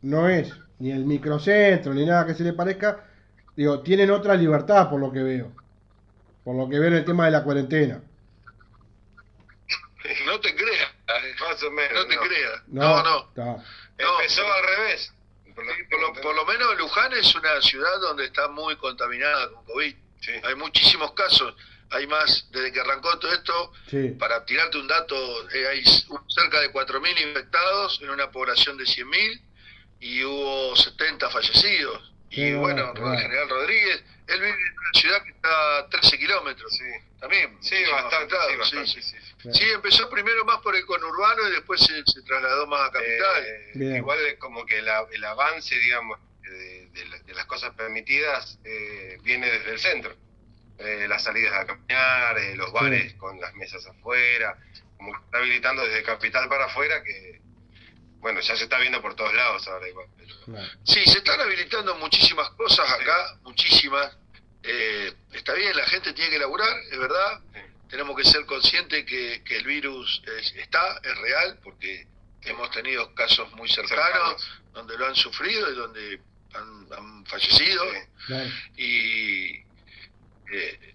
[0.03, 3.03] no es ni el microcentro ni nada que se le parezca,
[3.55, 5.51] digo, tienen otra libertad por lo que veo.
[6.43, 8.01] Por lo que veo en el tema de la cuarentena.
[10.27, 10.93] No te creas.
[11.41, 11.93] Más o menos.
[11.93, 12.61] No te creas.
[12.67, 13.63] No, no.
[13.97, 15.11] Empezó al revés.
[15.55, 19.95] Por lo, menos Luján es una ciudad donde está muy contaminada con COVID.
[20.43, 21.55] Hay muchísimos casos.
[21.91, 23.71] Hay más, desde que arrancó todo esto,
[24.17, 25.83] para tirarte un dato, eh, hay
[26.27, 29.41] cerca de 4.000 infectados en una población de 100.000
[29.99, 32.11] y hubo 70 fallecidos.
[32.31, 36.71] Y bueno, el general Rodríguez él vive en una ciudad que está a 13 kilómetros,
[36.75, 36.83] sí.
[37.19, 37.57] También.
[37.61, 38.35] Sí, bastante,
[38.85, 39.01] sí,
[39.51, 43.45] sí, empezó primero más por el conurbano y después se, trasladó más a capital.
[43.45, 49.71] Eh, igual es como que el avance, digamos, de, las cosas permitidas eh, viene desde
[49.71, 50.15] el centro.
[50.77, 54.57] Eh, las salidas a caminar, los bares con las mesas afuera,
[54.97, 57.41] como que está habilitando desde capital para afuera que
[58.25, 60.07] bueno, ya se está viendo por todos lados ahora igual.
[60.83, 64.17] Sí, se están habilitando muchísimas cosas acá, muchísimas.
[64.63, 67.39] Eh, está bien, la gente tiene que laburar, es verdad.
[67.87, 70.23] Tenemos que ser conscientes que, que el virus
[70.55, 72.07] está, es real, porque
[72.45, 76.19] hemos tenido casos muy cercanos, donde lo han sufrido y donde
[76.53, 77.83] han, fallecido.
[78.77, 79.64] Y,
[80.51, 80.93] eh,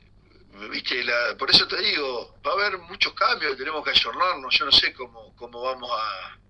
[0.71, 4.57] viste, la, por eso te digo, va a haber muchos cambios, tenemos que ayornarnos.
[4.59, 6.41] Yo no sé cómo, cómo vamos a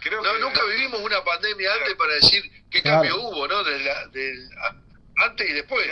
[0.00, 3.58] creo que, nunca vivimos una pandemia antes para decir qué cambio hubo, ¿no?
[3.58, 5.86] antes y después.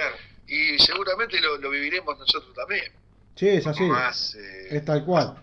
[0.46, 2.92] Y seguramente lo, viviremos nosotros también.
[3.36, 3.84] Sí, es así.
[3.84, 5.36] Eh, es tal cual.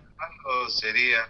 [0.69, 1.29] sería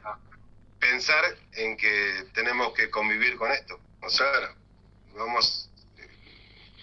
[0.79, 3.79] pensar en que tenemos que convivir con esto.
[4.01, 4.55] O sea,
[5.15, 5.69] vamos,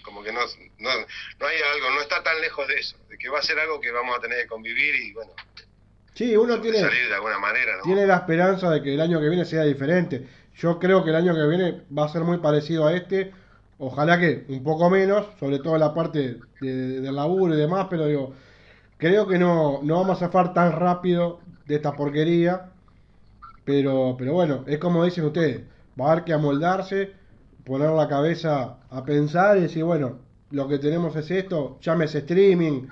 [0.03, 0.41] como que no,
[0.79, 0.89] no,
[1.39, 3.79] no hay algo, no está tan lejos de eso, de que va a ser algo
[3.81, 5.31] que vamos a tener que convivir y bueno,
[6.13, 9.45] Sí, uno tiene, de alguna manera, tiene la esperanza de que el año que viene
[9.45, 10.27] sea diferente.
[10.55, 13.31] Yo creo que el año que viene va a ser muy parecido a este.
[13.79, 18.05] Ojalá que un poco menos, sobre todo la parte de, del laburo y demás, pero
[18.05, 18.33] digo,
[18.97, 22.69] creo que no, no vamos a zafar tan rápido de esta porquería.
[23.65, 25.61] Pero, pero bueno, es como dicen ustedes,
[25.99, 27.13] va a haber que amoldarse,
[27.65, 30.19] poner la cabeza a pensar y decir, bueno,
[30.51, 32.87] lo que tenemos es esto, llámese streaming,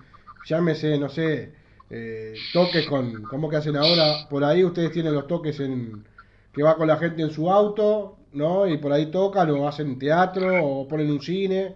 [0.45, 1.53] llámese, no sé,
[1.89, 4.27] eh, toques con, ¿cómo que hacen ahora?
[4.29, 6.05] Por ahí ustedes tienen los toques en
[6.53, 8.67] que va con la gente en su auto, ¿no?
[8.67, 11.75] Y por ahí tocan o hacen teatro o ponen un cine.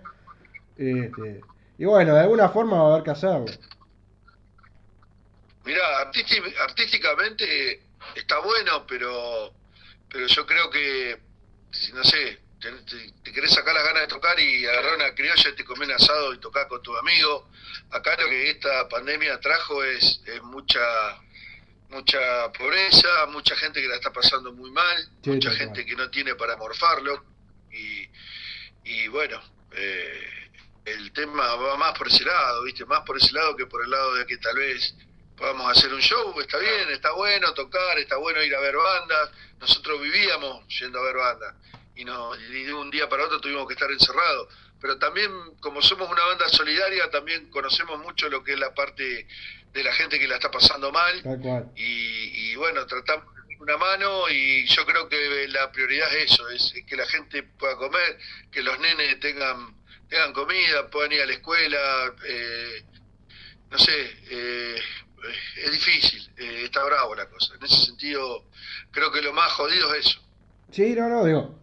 [0.77, 1.41] Este,
[1.77, 3.45] y bueno, de alguna forma va a haber que hacerlo.
[5.65, 7.81] Mirá, artísticamente
[8.15, 9.51] está bueno, pero,
[10.09, 11.17] pero yo creo que,
[11.93, 12.39] no sé,
[12.71, 15.95] te, querés sacar las ganas de tocar y agarrar una criolla y te comer un
[15.95, 17.49] asado y tocar con tu amigo.
[17.91, 20.81] Acá lo que esta pandemia trajo es, es mucha
[21.89, 26.35] mucha pobreza, mucha gente que la está pasando muy mal, mucha gente que no tiene
[26.35, 27.23] para morfarlo
[27.71, 28.09] y,
[28.83, 29.39] y bueno,
[29.71, 30.49] eh,
[30.83, 32.85] el tema va más por ese lado, ¿viste?
[32.85, 34.95] Más por ese lado que por el lado de que tal vez
[35.37, 39.29] podamos hacer un show, está bien, está bueno tocar, está bueno ir a ver bandas.
[39.59, 41.55] Nosotros vivíamos yendo a ver bandas
[41.95, 44.47] y, no, y de un día para otro tuvimos que estar encerrados.
[44.81, 45.31] Pero también,
[45.61, 49.27] como somos una banda solidaria, también conocemos mucho lo que es la parte
[49.73, 51.23] de la gente que la está pasando mal.
[51.75, 56.73] Y, y bueno, tratamos una mano y yo creo que la prioridad es eso, es
[56.85, 58.19] que la gente pueda comer,
[58.51, 59.75] que los nenes tengan
[60.09, 62.83] tengan comida, puedan ir a la escuela, eh,
[63.71, 64.75] no sé, eh,
[65.57, 67.55] es difícil, eh, está bravo la cosa.
[67.55, 68.45] En ese sentido,
[68.91, 70.21] creo que lo más jodido es eso.
[70.71, 71.59] Sí, no, no, digo,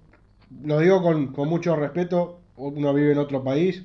[0.65, 3.85] lo digo con, con mucho respeto, uno vive en otro país,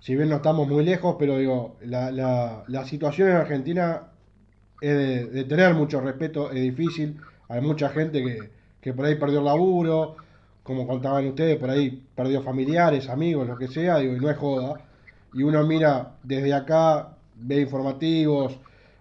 [0.00, 4.02] si bien no estamos muy lejos, pero digo, la, la, la situación en Argentina
[4.80, 7.16] es de, tener mucho respeto, es difícil,
[7.48, 10.16] hay mucha gente que, que por ahí perdió el laburo,
[10.62, 14.36] como contaban ustedes, por ahí perdió familiares, amigos, lo que sea, digo, y no es
[14.36, 14.80] joda.
[15.34, 18.58] Y uno mira desde acá, ve informativos,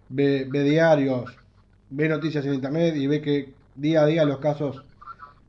[0.09, 1.35] ve, diarios,
[1.89, 4.83] ve noticias en internet y ve que día a día los casos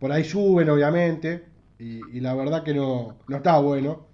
[0.03, 1.45] por ahí suben, obviamente,
[1.79, 4.09] y, la verdad que no, no está bueno,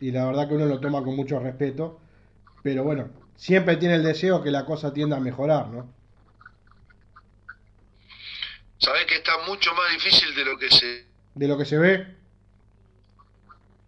[0.00, 2.00] y la verdad que uno lo toma con mucho respeto,
[2.64, 5.88] pero bueno, siempre tiene el deseo que la cosa tienda a mejorar, ¿no?
[8.78, 12.16] Sabes que está mucho más difícil de lo que se de lo que se ve.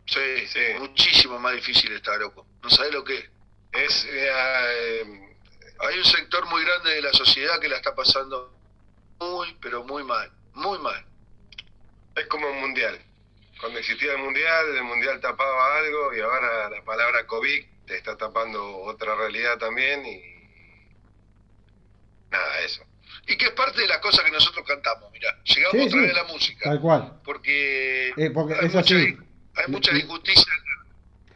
[0.06, 0.60] Sí, sí.
[0.78, 2.46] Muchísimo más difícil está, loco.
[2.62, 3.28] No sabes lo que es.
[3.72, 5.34] es eh,
[5.80, 8.54] hay un sector muy grande de la sociedad que la está pasando
[9.18, 10.30] muy, pero muy mal.
[10.54, 11.04] Muy mal.
[12.16, 12.98] Es como un mundial.
[13.60, 18.16] Cuando existía el mundial, el mundial tapaba algo y ahora la palabra COVID te está
[18.16, 20.20] tapando otra realidad también y
[22.30, 22.84] nada, eso
[23.26, 26.14] y que es parte de las cosas que nosotros cantamos, mira, llegamos otra vez a
[26.14, 26.70] la música.
[26.70, 27.20] Tal cual.
[27.24, 30.52] Porque, eh, hay, es mucha, hay mucha injusticia.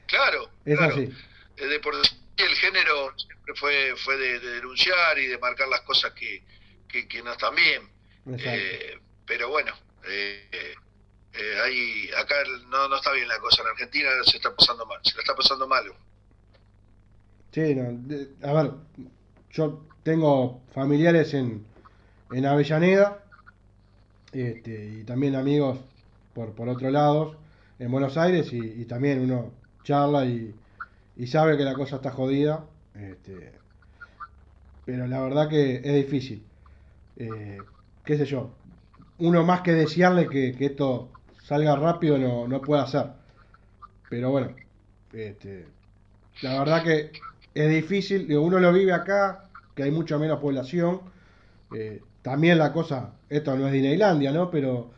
[0.07, 0.95] Claro, es claro.
[0.95, 1.13] así.
[1.57, 6.13] Eh, de por el género siempre fue, fue de, denunciar y de marcar las cosas
[6.13, 6.43] que,
[6.89, 7.89] que, no están bien.
[8.39, 9.73] Eh, pero bueno,
[10.09, 12.35] eh, ahí, acá
[12.69, 13.63] no, no está bien la cosa.
[13.63, 15.85] En Argentina se está pasando mal, se la está pasando mal.
[17.53, 18.73] Sí, no, a ver,
[19.51, 21.65] yo tengo familiares en,
[22.31, 23.25] en Avellaneda
[24.33, 25.79] este, y también amigos
[26.35, 27.37] por, por otro lado
[27.79, 30.55] en Buenos Aires y, también uno charla y,
[31.17, 32.65] y, sabe que la cosa está jodida
[32.95, 33.53] este,
[34.85, 36.43] pero la verdad que es difícil
[37.17, 37.59] eh,
[38.05, 38.51] qué sé yo
[39.19, 41.09] uno más que desearle que, esto
[41.43, 43.07] salga rápido no, no puede hacer
[44.11, 44.55] pero bueno
[45.13, 45.67] este,
[46.43, 47.13] la verdad que
[47.55, 51.01] es difícil uno lo vive acá que hay mucha menos población
[51.73, 54.51] eh, también la cosa, esto no es Disneylandia, ¿no?
[54.51, 54.91] Pero,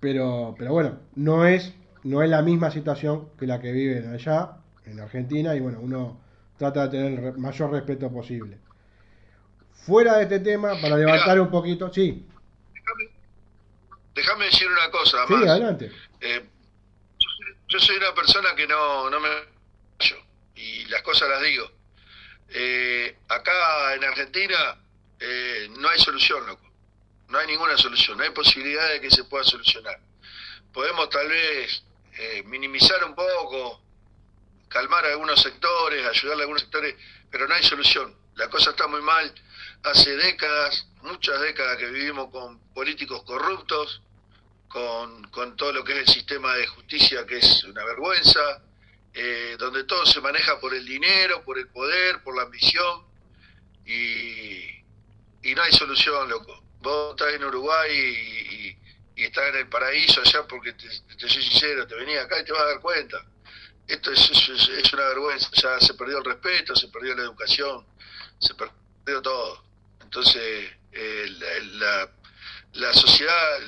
[0.00, 1.74] pero, pero bueno, no es,
[2.04, 6.18] no es la misma situación que la que viven allá, en Argentina, y bueno, uno
[6.58, 8.58] trata de tener el mayor respeto posible.
[9.72, 12.26] Fuera de este tema, para levantar un poquito, sí.
[14.14, 15.26] Déjame decir una cosa.
[15.26, 15.90] Sí, adelante.
[16.20, 16.44] Eh,
[17.68, 19.28] yo soy una persona que no, no me...
[20.54, 21.70] Y las cosas las digo.
[22.50, 24.76] Eh, acá en Argentina
[25.18, 26.70] eh, no hay solución, loco.
[27.28, 29.98] No hay ninguna solución, no hay posibilidad de que se pueda solucionar.
[30.72, 31.82] Podemos tal vez
[32.18, 33.80] eh, minimizar un poco,
[34.68, 36.94] calmar algunos sectores, ayudarle a algunos sectores,
[37.30, 38.14] pero no hay solución.
[38.34, 39.32] La cosa está muy mal.
[39.84, 44.02] Hace décadas, muchas décadas que vivimos con políticos corruptos,
[44.68, 48.62] con, con todo lo que es el sistema de justicia que es una vergüenza,
[49.14, 53.04] eh, donde todo se maneja por el dinero, por el poder, por la ambición,
[53.84, 54.82] y,
[55.42, 56.62] y no hay solución, loco.
[56.80, 57.90] Vos estás en Uruguay
[59.16, 60.88] y, estás en el paraíso allá porque, te,
[61.28, 63.24] soy sincero, te venía acá y te vas a dar cuenta.
[63.86, 67.86] Esto es, es, una vergüenza, ya se perdió el respeto, se perdió la educación,
[68.38, 69.62] se perdió todo.
[70.12, 71.26] Entonces, eh,
[71.78, 72.06] la,
[72.74, 73.60] la, sociedad,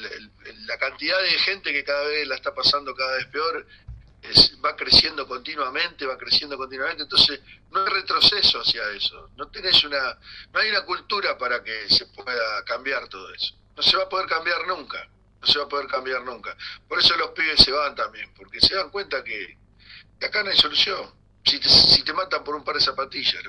[0.66, 3.66] la, cantidad de gente que cada vez la está pasando cada vez peor,
[4.62, 7.40] va creciendo continuamente, va creciendo continuamente, entonces
[7.70, 10.18] no hay retroceso hacia eso, no tenés una,
[10.53, 14.09] no hay una cultura para que se pueda cambiar todo eso, no se va a
[14.11, 15.09] poder cambiar nunca,
[15.40, 16.55] no se va a poder cambiar nunca,
[16.86, 19.57] por eso los pibes se van también, porque se dan cuenta que,
[20.22, 21.11] acá no hay solución,
[21.42, 23.42] si te, si te matan por un par de zapatillas,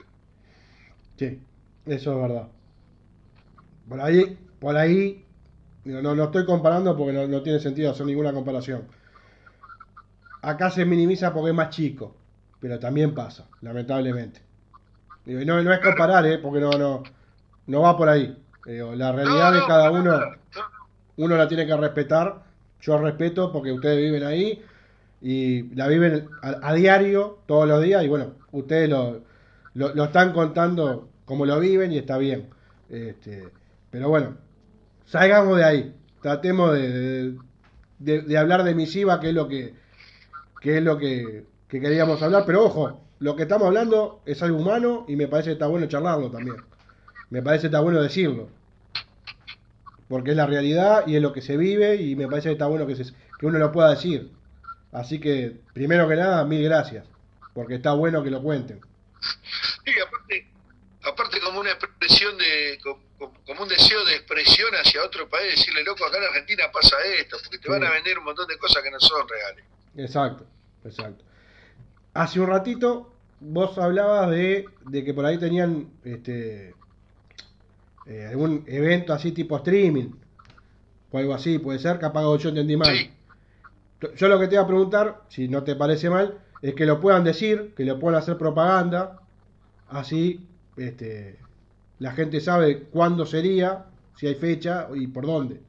[1.19, 1.39] Sí,
[1.85, 2.54] Eso es verdad.
[3.87, 5.25] Por ahí, por ahí,
[5.83, 8.83] no, no, estoy comparando porque no, no tiene sentido hacer ninguna comparación.
[10.41, 12.15] Acá se minimiza porque es más chico,
[12.59, 14.41] pero también pasa, lamentablemente.
[15.25, 16.37] Digo, y no, no es comparar, ¿eh?
[16.39, 17.03] porque no, no,
[17.67, 18.37] no va por ahí.
[18.65, 20.19] Digo, la realidad de cada uno,
[21.17, 22.43] uno la tiene que respetar.
[22.81, 24.63] Yo respeto porque ustedes viven ahí
[25.21, 29.21] y la viven a, a diario, todos los días, y bueno, ustedes lo,
[29.73, 32.49] lo, lo están contando como lo viven y está bien.
[32.89, 33.49] Este,
[33.95, 34.35] pero bueno,
[35.05, 35.95] salgamos de ahí.
[36.21, 37.33] Tratemos de,
[37.99, 39.73] de, hablar de misiva, que es lo que,
[40.61, 42.43] es lo que, que queríamos hablar.
[42.45, 45.85] Pero ojo, lo que estamos hablando es algo humano y me parece que está bueno
[45.85, 46.57] charlarlo también.
[47.29, 48.49] Me parece que está bueno decirlo.
[50.09, 52.67] Porque es la realidad y es lo que se vive y me parece que está
[52.67, 54.29] bueno que, se- que uno lo pueda decir.
[54.91, 57.05] Así que, primero que nada, mil gracias.
[57.53, 58.81] Porque está bueno que lo cuenten.
[59.85, 60.47] Sí, aparte,
[61.01, 62.34] aparte como una expresión
[63.55, 67.37] como un deseo de expresión hacia otro país, decirle, loco, acá en Argentina pasa esto,
[67.41, 69.65] porque te van a vender un montón de cosas que no son reales.
[69.95, 70.45] Exacto,
[70.83, 71.23] exacto.
[72.13, 76.73] Hace un ratito vos hablabas de, de que por ahí tenían este
[78.05, 80.11] eh, algún evento así tipo streaming
[81.11, 82.95] o algo así, puede ser, capaz que yo entendí mal.
[82.95, 83.11] Sí.
[84.17, 86.99] Yo lo que te iba a preguntar, si no te parece mal, es que lo
[86.99, 89.19] puedan decir, que lo puedan hacer propaganda,
[89.87, 90.47] así
[90.77, 91.39] este,
[91.99, 93.85] la gente sabe cuándo sería,
[94.17, 95.61] si hay fecha y por dónde.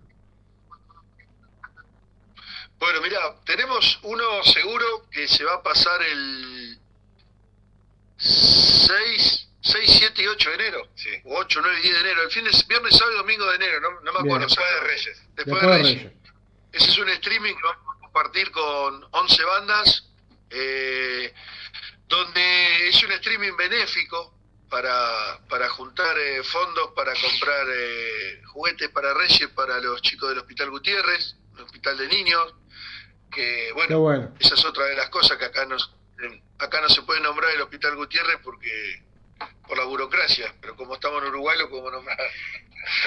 [2.78, 6.78] Bueno, mira, tenemos uno seguro que se va a pasar el
[8.18, 10.88] 6, 6 7 y 8 de enero.
[10.94, 11.10] Sí.
[11.24, 12.22] O 8, 9 y 10 de enero.
[12.22, 13.80] El fin de viernes, sábado y domingo de enero.
[13.80, 14.36] No, no me Bien.
[14.36, 14.46] acuerdo.
[14.46, 14.80] Después de.
[14.86, 15.04] Reyes.
[15.06, 16.02] Después, Después de de Reyes.
[16.02, 16.12] Reyes.
[16.72, 20.10] Ese es un streaming que vamos a compartir con 11 bandas,
[20.50, 21.32] eh,
[22.08, 24.35] donde es un streaming benéfico
[24.70, 30.38] para, para juntar eh, fondos para comprar eh, juguetes para Reyes para los chicos del
[30.38, 32.54] Hospital Gutiérrez, el Hospital de Niños,
[33.30, 34.34] que bueno, bueno.
[34.40, 35.76] esa es otra de las cosas que acá no,
[36.58, 39.02] acá no se puede nombrar el Hospital Gutiérrez porque
[39.66, 42.18] por la burocracia, pero como estamos en Uruguay lo podemos nombrar.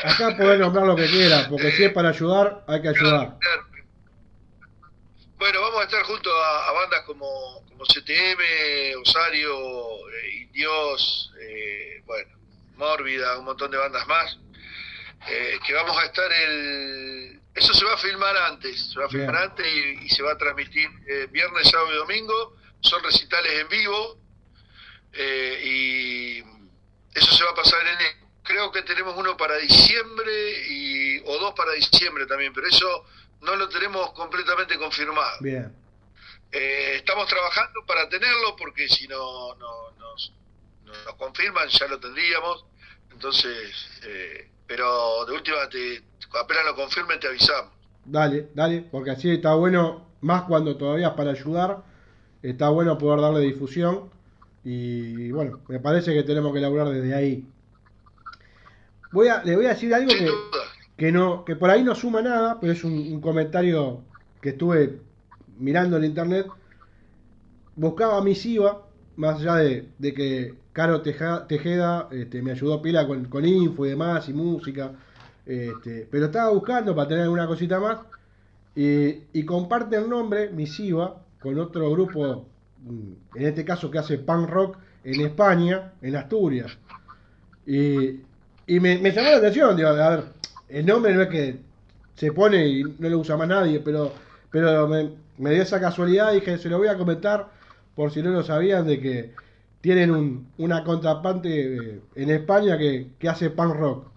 [0.03, 3.37] Acá podés nombrar lo que quieras, porque si es para ayudar, hay que ayudar.
[3.39, 3.68] Claro.
[5.39, 12.03] Bueno, vamos a estar junto a, a bandas como, como CTM, Osario, eh, Indios, eh,
[12.05, 12.37] bueno,
[12.75, 14.37] Mórbida, un montón de bandas más,
[15.29, 17.39] eh, que vamos a estar el...
[17.55, 19.43] Eso se va a filmar antes, se va a filmar Bien.
[19.43, 23.69] antes y, y se va a transmitir eh, viernes, sábado y domingo, son recitales en
[23.69, 24.17] vivo
[25.13, 26.39] eh, y
[27.17, 28.29] eso se va a pasar en.
[28.43, 33.05] Creo que tenemos uno para diciembre y, o dos para diciembre también, pero eso
[33.41, 35.37] no lo tenemos completamente confirmado.
[35.41, 35.73] Bien.
[36.51, 40.33] Eh, estamos trabajando para tenerlo porque si no, no nos,
[40.85, 42.65] no nos confirman ya lo tendríamos.
[43.11, 46.01] Entonces, eh, pero de última, te,
[46.39, 47.73] apenas lo confirmen te avisamos.
[48.05, 51.83] Dale, dale, porque así está bueno, más cuando todavía es para ayudar,
[52.41, 54.09] está bueno poder darle difusión.
[54.63, 57.45] Y bueno, me parece que tenemos que laburar desde ahí.
[59.11, 60.68] Voy a, le voy a decir algo Sin que, duda.
[60.99, 64.01] Que no, que por ahí no suma nada, pero es un, comentario
[64.41, 64.99] que estuve
[65.57, 66.47] mirando en internet.
[67.77, 68.85] Buscaba misiva,
[69.15, 73.91] más allá de, de que Caro Tejeda este, me ayudó pila con, con info y
[73.91, 74.91] demás y música.
[75.45, 77.99] Este, pero estaba buscando para tener alguna cosita más.
[78.75, 82.45] Y, y comparte el nombre, Misiva, con otro grupo,
[82.83, 86.77] mm, en este caso que hace punk rock en España, en Asturias.
[87.65, 88.19] Y,
[88.67, 90.38] y me llamó la atención, digo, a ver,
[90.69, 91.57] el nombre no es que
[92.15, 94.13] se pone y no lo usa más nadie, pero,
[94.51, 97.49] pero me, me dio esa casualidad y dije, se lo voy a comentar
[97.95, 99.33] por si no lo sabían, de que
[99.81, 104.07] tienen un, una contraparte eh, en España que, que hace punk rock.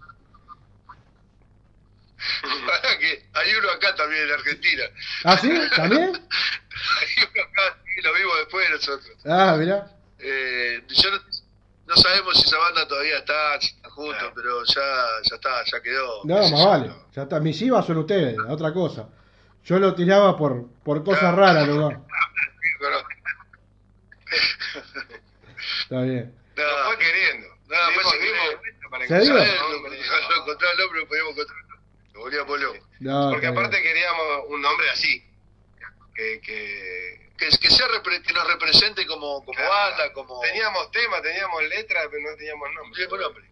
[2.99, 4.83] Que hay uno acá también en Argentina.
[5.25, 5.51] ¿Ah, sí?
[5.75, 6.11] ¿También?
[6.11, 9.17] Hay uno acá, sí, lo vimos después de nosotros.
[9.25, 9.87] Ah, mirá.
[10.19, 11.17] Eh, yo no,
[11.87, 14.33] no sabemos si esa banda todavía está, si está juntos, Claro.
[14.35, 14.81] pero ya,
[15.29, 16.21] ya está, ya quedó.
[16.25, 16.91] No, más vale.
[17.15, 17.39] Ya está.
[17.39, 19.07] Mis IVA son ustedes, otra cosa.
[19.63, 21.65] Yo lo tiraba por, por cosas raras.
[21.65, 22.03] Pero-
[25.83, 26.33] Está bien.
[26.55, 27.47] No, Lo fue queriendo.
[27.67, 27.75] No,
[28.11, 28.35] secreto.
[28.45, 29.05] vuelta para
[30.99, 31.59] lo podíamos encontrar.
[32.13, 32.79] Lo volvíamos loco.
[33.31, 33.83] Porque aparte bien.
[33.83, 35.23] queríamos un nombre así.
[36.15, 39.71] Que, que Que, que, sea repre- que nos represente como, como Claro.
[39.71, 40.39] banda, como.
[40.41, 42.93] teníamos tema, teníamos letra, pero no teníamos nombre.
[43.07, 43.49] Teníamos nombre.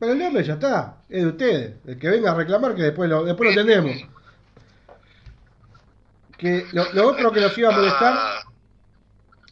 [0.00, 0.96] Pero el nombre ya está.
[1.10, 1.74] Es de ustedes.
[1.86, 3.96] El que venga a reclamar que después lo, después lo tenemos.
[6.38, 8.18] Que lo, otro que nos iba a molestar,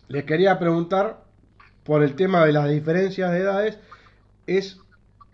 [0.08, 1.22] les quería preguntar
[1.84, 3.78] por el tema de las diferencias de edades,
[4.46, 4.80] es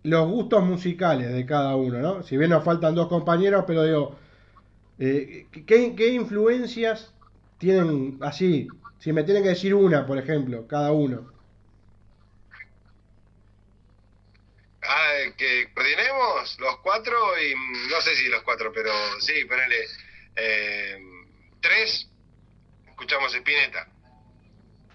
[0.02, 2.22] los gustos musicales de cada uno, ¿no?
[2.24, 4.16] Si bien nos faltan dos compañeros, pero digo,
[4.98, 7.12] eh, ¿qué, ¿qué influencias
[7.58, 8.66] tienen así?
[8.98, 11.33] Si me tienen que decir una, por ejemplo, cada uno.
[14.96, 17.54] Ah, que coordinemos los cuatro y
[17.90, 19.86] no sé si los cuatro, pero sí, ponele
[20.36, 20.98] eh,
[21.60, 22.08] tres,
[22.88, 23.88] escuchamos Spinetta,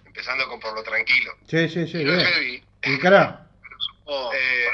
[0.06, 1.36] empezando con Por lo Tranquilo.
[1.50, 2.00] Sí, sí, sí.
[2.00, 2.64] Y no es heavy.
[2.84, 3.45] Y cara,
[4.06, 4.68] Oh, Eh,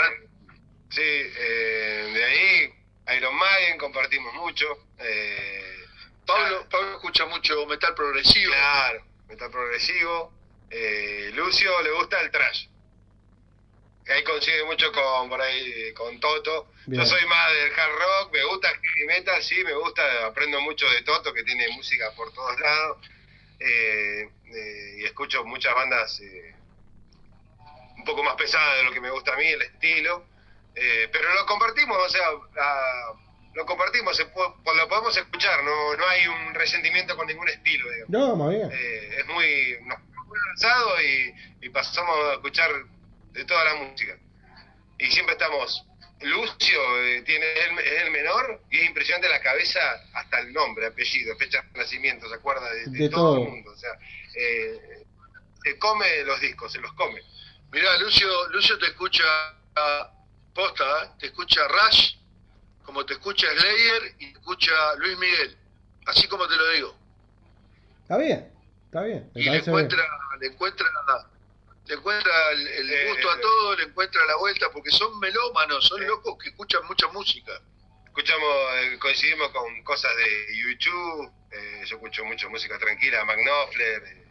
[0.89, 4.65] sí, eh, de ahí Iron Maiden compartimos mucho.
[4.99, 5.75] Eh,
[6.25, 8.53] Pablo, Pablo escucha mucho metal progresivo.
[8.53, 10.31] Claro, metal progresivo.
[10.69, 12.67] Eh, Lucio le gusta el trash.
[14.07, 16.71] Ahí coincide mucho con por ahí con Toto.
[16.85, 17.01] Bien.
[17.01, 20.87] Yo soy más del hard rock, me gusta heavy metal, sí, me gusta, aprendo mucho
[20.91, 22.97] de Toto que tiene música por todos lados.
[23.59, 26.53] Eh, eh, y escucho muchas bandas eh,
[27.97, 30.25] un poco más pesadas de lo que me gusta a mí, el estilo.
[30.75, 32.27] Eh, pero lo compartimos, o sea,
[33.53, 37.89] lo compartimos, se po- lo podemos escuchar, no, no hay un resentimiento con ningún estilo,
[37.89, 38.09] digamos.
[38.09, 38.69] no, más bien.
[38.71, 42.69] Eh, es muy, muy lanzado y, y pasamos a escuchar
[43.35, 44.17] de toda la música.
[44.97, 45.85] Y siempre estamos.
[46.21, 49.79] Lucio eh, tiene es el, menor y es impresionante la cabeza,
[50.13, 53.43] hasta el nombre, apellido, fecha de nacimiento, se acuerda de, de De todo, todo.
[53.43, 53.71] el mundo.
[53.71, 53.91] O sea,
[54.35, 55.05] eh,
[55.61, 57.21] se come los discos, se los come.
[57.71, 59.23] Mirá, Lucio, Lucio te escucha
[60.53, 61.09] posta, ¿eh?
[61.19, 62.15] te escucha Rush,
[62.85, 65.57] como te escucha Slayer y te escucha Luis Miguel.
[66.05, 66.95] Así como te lo digo.
[68.03, 68.51] Está bien,
[68.85, 69.29] está bien.
[69.35, 69.63] Y le bien.
[69.65, 70.03] encuentra,
[70.39, 70.87] le encuentra,
[71.87, 75.85] le encuentra el, el Eh, gusto a todo, le encuentra la vuelta, porque son melómanos,
[75.87, 77.51] son locos que escuchan mucha música.
[78.07, 84.03] Escuchamos, eh, coincidimos con cosas de YouTube, eh, yo escucho mucho música tranquila, Mac Knopfler,
[84.05, 84.27] eh,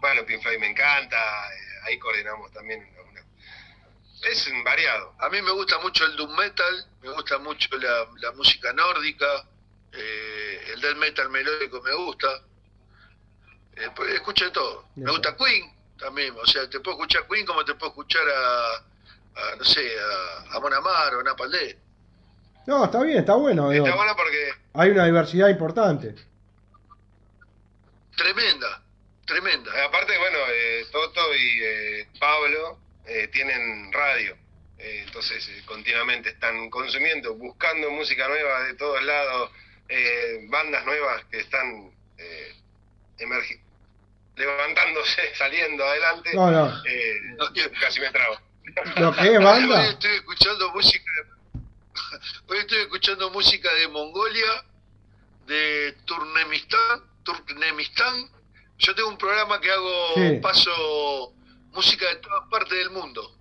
[0.00, 1.18] bueno, Pink Floyd me encanta,
[1.52, 2.80] eh, ahí coordinamos también.
[2.96, 3.24] alguna-
[4.22, 5.14] Es un variado.
[5.20, 9.26] A mí me gusta mucho el doom metal, me gusta mucho la, la música nórdica,
[9.92, 12.28] eh, el death metal melódico me gusta.
[13.76, 14.88] Eh, pues escucho de todo.
[14.96, 18.76] Me gusta Queen también, o sea, te puedo escuchar Queen como te puedo escuchar a,
[19.52, 21.52] a, no sé, a, a Mon Amar o a Napalm
[22.66, 23.70] No, está bien, está bueno.
[23.70, 23.84] digo.
[23.86, 26.14] Está bueno porque Hay una diversidad importante.
[28.16, 28.82] Tremenda,
[29.26, 29.70] tremenda.
[29.86, 34.36] aparte, bueno, eh, Toto y eh, Pablo eh, tienen radio,
[34.78, 39.50] eh, entonces eh, continuamente están consumiendo, buscando música nueva de todos lados,
[39.88, 42.54] eh, bandas nuevas que están eh,
[43.18, 43.60] emergi-
[44.36, 46.30] levantándose, saliendo adelante.
[46.34, 46.68] No, no.
[46.84, 48.38] Eh, casi me trago.
[48.96, 51.10] Lo que es Hoy estoy escuchando música.
[52.48, 54.64] Hoy estoy escuchando música de Mongolia,
[55.46, 58.30] de Turkmenistán, Turkmenistán.
[58.78, 60.38] Yo tengo un programa que hago Sí.
[60.40, 61.34] paso
[61.72, 63.36] música de todas partes del mundo.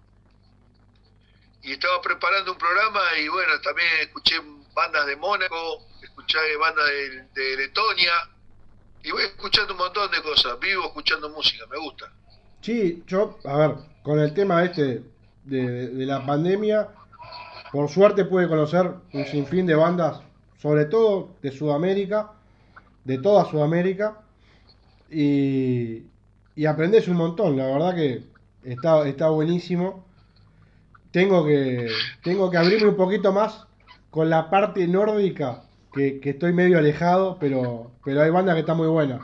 [1.61, 4.39] Y estaba preparando un programa y bueno, también escuché
[4.73, 8.13] bandas de Mónaco, escuché bandas de, de Letonia
[9.03, 10.59] y voy escuchando un montón de cosas.
[10.59, 12.11] Vivo escuchando música, me gusta.
[12.61, 15.03] Sí, yo, a ver, con el tema este
[15.45, 16.89] de, de la pandemia,
[17.71, 20.21] por suerte pude conocer un sinfín de bandas,
[20.61, 22.31] sobre todo de Sudamérica,
[23.05, 24.21] de toda Sudamérica,
[25.09, 26.03] y,
[26.55, 28.23] y aprendes un montón, la verdad que
[28.63, 30.05] está, está buenísimo.
[31.11, 31.87] Tengo que,
[32.21, 33.65] tengo que abrirme un poquito más
[34.11, 35.63] con la parte nórdica,
[35.93, 39.21] que, que estoy medio alejado, pero, pero hay bandas que están muy buenas.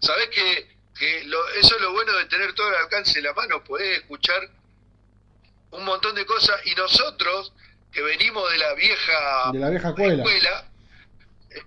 [0.00, 0.68] Sabés que,
[0.98, 3.98] que lo- eso es lo bueno de tener todo al alcance de la mano, podés
[3.98, 4.48] escuchar
[5.70, 7.52] un montón de cosas y nosotros
[7.90, 10.22] que venimos de la vieja De la vieja escuela.
[10.22, 10.68] escuela,
[11.50, 11.62] eh,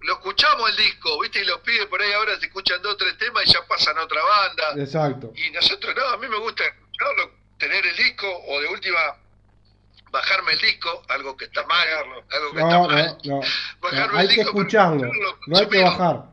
[0.00, 1.40] lo escuchamos el disco, ¿viste?
[1.42, 3.96] Y los pibes por ahí ahora se escuchan dos o tres temas y ya pasan
[3.98, 4.82] a otra banda.
[4.82, 5.32] Exacto.
[5.36, 6.64] Y nosotros, no, a mí me gusta
[7.58, 8.98] tener el disco o de última
[10.10, 13.18] bajarme el disco, algo que está mal, algo que No, está no, mal.
[13.24, 13.40] no.
[13.80, 15.12] Bajarme No, hay el que disco, escucharlo,
[15.46, 16.24] no hay que bajar.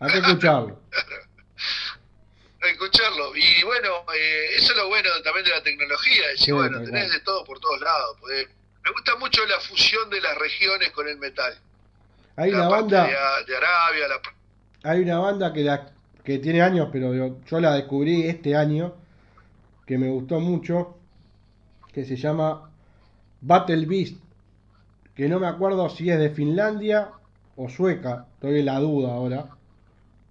[0.00, 0.80] Hay que escucharlo.
[2.62, 3.36] escucharlo.
[3.36, 7.12] Y bueno, eh, eso es lo bueno también de la tecnología, decir, Sí, bueno, tenés
[7.12, 8.16] de todo por todos lados.
[8.20, 8.48] podés-
[8.84, 11.58] Me gusta mucho la fusión de las regiones con el metal.
[12.36, 13.04] Hay la una banda,
[13.46, 14.20] de, Arabia, la
[14.90, 15.90] hay una banda que la
[16.24, 18.94] que tiene años, pero yo, yo la descubrí este año,
[19.86, 20.98] que me gustó mucho,
[21.92, 22.70] que se llama
[23.46, 24.16] Battle Beast,
[25.14, 27.10] que no me acuerdo si es de Finlandia
[27.56, 29.46] o sueca, estoy en la duda ahora,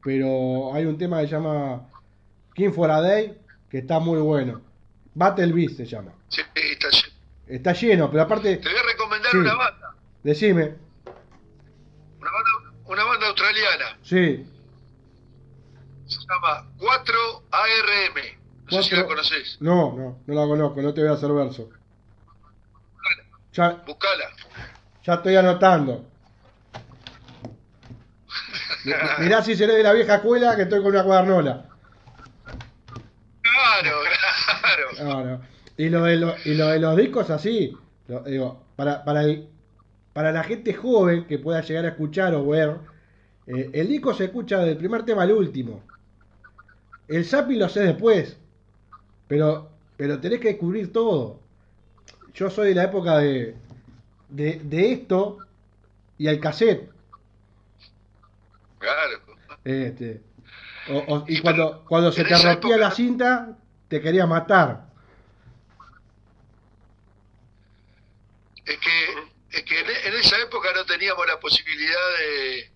[0.03, 1.87] pero hay un tema que se llama
[2.53, 3.37] King for a Day,
[3.69, 4.61] que está muy bueno.
[5.13, 6.11] Battle Beast se llama.
[6.27, 7.15] sí, está lleno.
[7.47, 9.37] Está lleno, pero aparte, Te voy a recomendar Sí.
[9.37, 10.75] una banda, decime,
[12.19, 13.97] una banda, una banda australiana.
[14.03, 14.45] sí,
[16.07, 17.15] Se llama 4
[17.51, 18.37] ARM.
[18.71, 19.57] No sé si la conocés.
[19.61, 21.69] No, no, no la conozco, no te voy a hacer verso.
[23.55, 24.25] Ya, Buscala.
[25.05, 26.05] ya estoy anotando.
[28.83, 31.65] Mi- Mirá si seré de la vieja escuela que estoy con una cuadernola.
[33.41, 33.91] Claro,
[34.97, 35.41] claro.
[35.77, 37.75] Y lo de, lo- y lo de los discos así,
[38.07, 39.47] lo- digo, para, para, el-
[40.13, 42.77] para la gente joven que pueda llegar a escuchar o ver,
[43.47, 45.81] eh, el disco se escucha del primer tema al último.
[47.07, 48.37] El zapping lo sé después,
[49.27, 51.39] pero, pero tenés que descubrir todo.
[52.35, 53.55] Yo soy de la época de,
[54.29, 55.39] de, de esto
[56.17, 56.89] y el cassette.
[58.77, 59.19] Claro.
[59.63, 60.21] Este,
[60.89, 63.57] o- o- y cuando, cuando se te rompía época- la cinta,
[63.87, 64.85] te quería matar.
[68.65, 72.71] Es que, es que en, en esa época no teníamos la posibilidad de,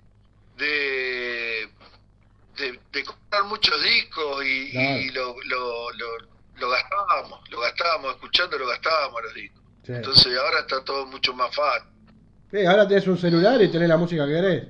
[0.57, 1.70] de,
[2.57, 4.99] de, de comprar muchos discos y, Claro.
[5.01, 6.07] y lo, lo, lo,
[6.60, 9.62] lo gastábamos, lo gastábamos, escuchando lo gastábamos los discos.
[9.86, 9.93] Sí.
[9.93, 11.89] Entonces ahora está todo mucho más fácil.
[12.51, 14.64] Sí, ahora tenés un celular y tenés la música que querés.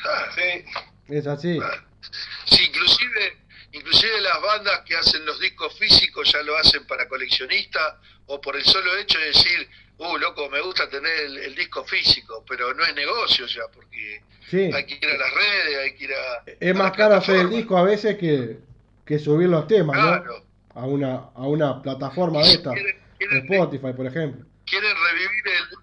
[0.00, 0.32] Claro.
[0.34, 0.64] Sí,
[1.08, 1.58] Es así.
[2.46, 3.38] Sí, inclusive,
[3.72, 7.94] inclusive las bandas que hacen los discos físicos ya lo hacen para coleccionistas
[8.26, 11.84] o por el solo hecho de decir, uh, loco, me gusta tener el, el disco
[11.84, 14.70] físico, pero no es negocio ya, porque Sí.
[14.74, 16.42] hay que ir a las redes, hay que ir a...
[16.60, 18.58] Es a más caro hacer el disco a veces que,
[19.04, 20.44] que subir los temas, Claro.
[20.74, 20.80] ¿no?
[20.80, 22.72] A una, a una plataforma de esta.
[22.72, 24.44] Quieren, quieren- Spotify, por ejemplo.
[24.66, 25.78] quieren revivir el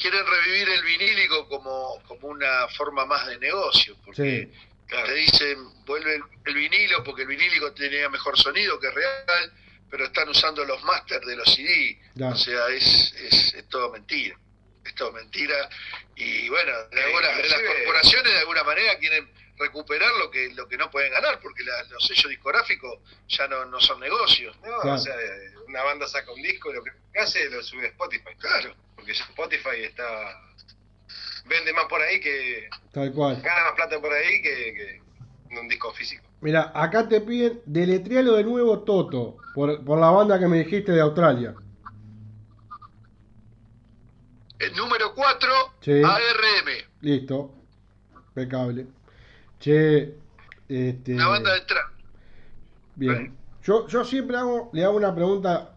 [0.00, 4.96] quieren revivir el vinílico como, como una forma más de negocio, porque Sí.
[5.06, 9.52] te dicen vuelve el, el vinilo porque el vinílico tenía mejor sonido que real,
[9.90, 12.28] pero están usando los máster de los CD, Ya.
[12.28, 14.38] o sea, es, es, es todo mentira,
[14.84, 15.68] es todo mentira
[16.14, 19.28] y bueno, de las corporaciones de alguna manera quieren
[19.58, 22.98] recuperar lo que lo que no pueden ganar porque la- los sellos discográficos
[23.28, 24.56] ya no, no son negocios.
[24.56, 24.94] no, Claro.
[24.94, 25.14] o sea,
[25.66, 28.30] una banda saca un disco y lo que hace lo sube a Spotify.
[28.38, 28.74] Claro.
[28.94, 30.04] Porque Spotify está.
[31.46, 32.68] Vende más por ahí que.
[32.92, 33.40] Tal cual.
[33.40, 35.02] Gana más plata por ahí que, que
[35.50, 36.24] en un disco físico.
[36.40, 40.92] Mira, acá te piden deletrealo de nuevo Toto, por, por la banda que me dijiste
[40.92, 41.54] de Australia.
[44.58, 46.02] El número 4, Sí.
[46.04, 46.84] ARM.
[47.00, 47.54] Listo.
[48.28, 48.86] Impecable.
[49.60, 50.14] Che,
[50.68, 51.14] este.
[51.14, 51.92] Una banda de trap.
[52.96, 53.34] Bien.
[53.62, 55.74] Yo, yo siempre hago, le hago una pregunta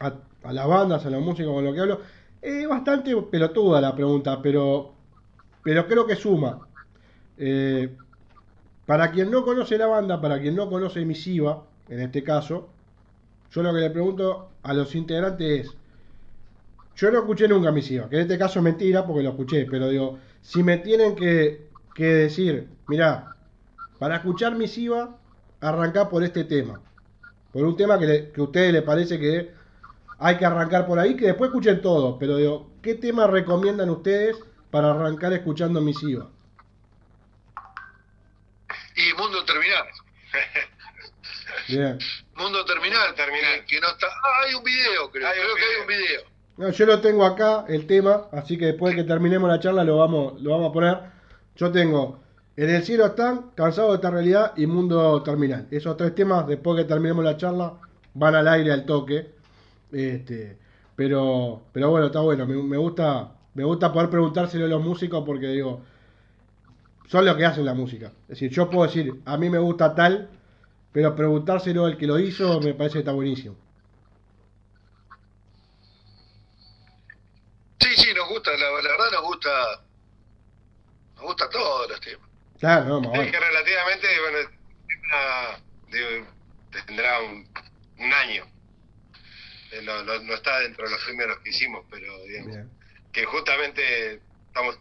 [0.00, 0.12] a,
[0.42, 2.00] a las bandas, a la música con lo que hablo.
[2.40, 4.92] Es bastante pelotuda la pregunta, pero,
[5.62, 6.66] pero creo que suma.
[7.36, 7.94] Eh,
[8.86, 12.68] para quien no conoce la banda, para quien no conoce Misiva, en este caso,
[13.52, 15.74] yo lo que le pregunto a los integrantes es,
[16.96, 19.88] yo no escuché nunca Misiva, que en este caso es mentira porque lo escuché, pero
[19.88, 21.67] digo, si me tienen que,
[21.98, 23.34] que decir, mirá,
[23.98, 25.18] para escuchar Misiva,
[25.60, 26.80] arrancar por este tema.
[27.52, 29.50] Por un tema que, le- que a ustedes les parece que
[30.20, 32.16] hay que arrancar por ahí, que después escuchen todo.
[32.20, 34.36] Pero digo, ¿qué tema recomiendan ustedes
[34.70, 36.28] para arrancar escuchando Misiva?
[38.94, 39.84] Y Mundo Terminal.
[41.68, 41.98] Bien.
[42.36, 43.14] Mundo Terminal.
[43.16, 43.60] Terminal.
[43.60, 44.06] Que, que no está.
[44.06, 45.26] Ah, hay un video, creo.
[45.28, 46.06] Hay un creo que hay un video.
[46.06, 46.20] video.
[46.58, 49.84] No, yo lo tengo acá, el tema, así que después de que terminemos la charla
[49.84, 51.17] lo vamos, lo vamos a poner.
[51.58, 52.20] Yo tengo
[52.56, 55.66] En el cielo están, Cansado de esta realidad y Mundo Terminal.
[55.70, 57.74] Esos tres temas, después que terminemos la charla,
[58.14, 59.32] van al aire al toque.
[59.92, 60.58] Este,
[60.96, 62.46] pero, pero bueno, está bueno.
[62.46, 65.82] Me, gusta, me gusta poder preguntárselo a los músicos porque digo,
[67.08, 68.12] son los que hacen la música.
[68.22, 70.28] Es decir, yo puedo decir, a mí me gusta tal,
[70.92, 73.56] pero preguntárselo al que lo hizo me parece que está buenísimo.
[77.80, 79.87] Sí, sí, nos gusta, la verdad nos gusta.
[81.18, 82.28] Nos gusta todos los temas.
[82.58, 83.30] Claro, no, Sí, vale.
[83.30, 84.50] que relativamente, bueno,
[85.90, 86.26] digo,
[86.86, 87.48] tendrá un,
[87.98, 88.44] un año.
[89.72, 92.70] Eh, No, no, no está dentro de los primeros que hicimos, pero digamos, Bien.
[93.12, 94.78] que justamente estamos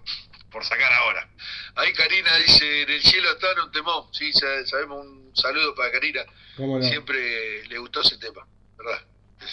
[0.52, 1.28] por sacar ahora.
[1.76, 4.06] Ahí Karina dice, en el cielo está un temón.
[4.14, 6.22] Sí, sa- sabemos un saludo para Karina.
[6.56, 6.84] ¿Cómo no?
[6.86, 9.02] Siempre le gustó ese tema, ¿verdad?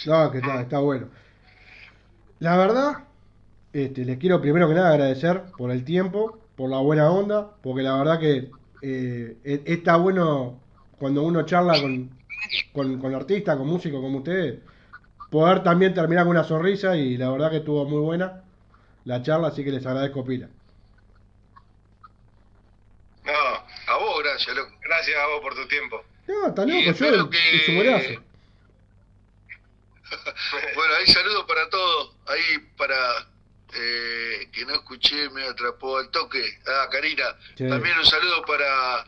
[0.05, 1.09] No, que está, está bueno.
[2.39, 3.03] La verdad,
[3.73, 7.83] este, les quiero primero que nada agradecer por el tiempo, por la buena onda, porque
[7.83, 8.51] la verdad que
[8.81, 10.59] eh, e- está bueno
[10.99, 12.09] cuando uno charla con,
[12.73, 14.59] con, con artistas, con músicos como ustedes,
[15.29, 18.43] poder también terminar con una sonrisa y la verdad que estuvo muy buena
[19.03, 20.47] la charla, así que les agradezco pila.
[23.25, 24.71] No, A vos, gracias, loco.
[24.83, 26.01] gracias a vos por tu tiempo.
[26.27, 28.09] No, está loco, yo que- buenazo.
[30.75, 32.15] Bueno, ahí saludo para todos.
[32.27, 32.41] Ahí
[32.77, 32.95] para
[33.75, 36.59] eh, que no escuché, me atrapó al toque.
[36.67, 37.35] Ah, Karina.
[37.57, 37.67] Sí.
[37.67, 39.05] También un saludo para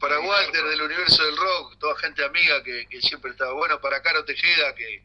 [0.00, 4.02] para Walter del universo del rock, toda gente amiga que, que siempre estaba bueno, para
[4.02, 5.02] Caro Tejeda que,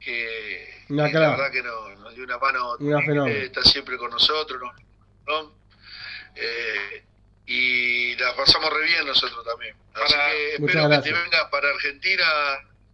[0.00, 2.76] que, la verdad que nos, nos dio una mano,
[3.26, 4.72] eh, está siempre con nosotros, ¿no?
[5.26, 5.54] ¿no?
[6.34, 7.04] Eh,
[7.44, 9.76] y la pasamos re bien nosotros también.
[9.94, 12.24] Así Para- que espero que te vengas para Argentina,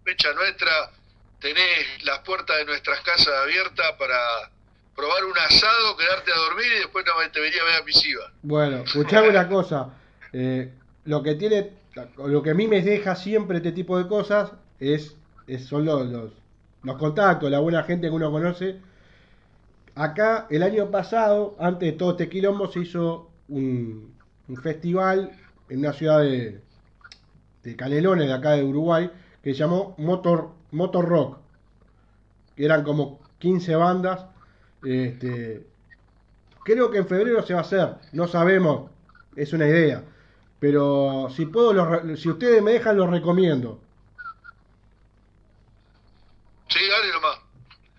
[0.04, 0.90] fecha nuestra,
[1.40, 4.50] tenés las puertas de nuestras casas abiertas para
[4.98, 8.32] probar un asado, quedarte a dormir y después no te venía a ver a misiva.
[8.42, 9.94] Bueno, escuchame una cosa.
[10.32, 10.72] eh,
[11.04, 11.70] lo que tiene,
[12.16, 16.06] lo que a mí me deja siempre este tipo de cosas es, es- son los,
[16.08, 16.32] los,
[16.82, 18.76] los contactos, la buena gente que uno conoce.
[19.94, 24.14] Acá, el año pasado, antes de todo este quilombo, se hizo un,
[24.48, 25.32] un festival
[25.68, 26.60] en una ciudad de,
[27.64, 29.10] de Canelones, de acá de Uruguay,
[29.42, 31.38] que se llamó Motor, Motor Rock.
[32.54, 34.26] Que eran como 15 bandas.
[34.84, 35.66] Este,
[36.64, 38.90] Creo que en febrero se va a hacer, no sabemos,
[39.36, 40.02] es una idea.
[40.60, 43.80] Pero si puedo, lo si ustedes me dejan, lo recomiendo.
[46.68, 47.38] Sí, dale nomás.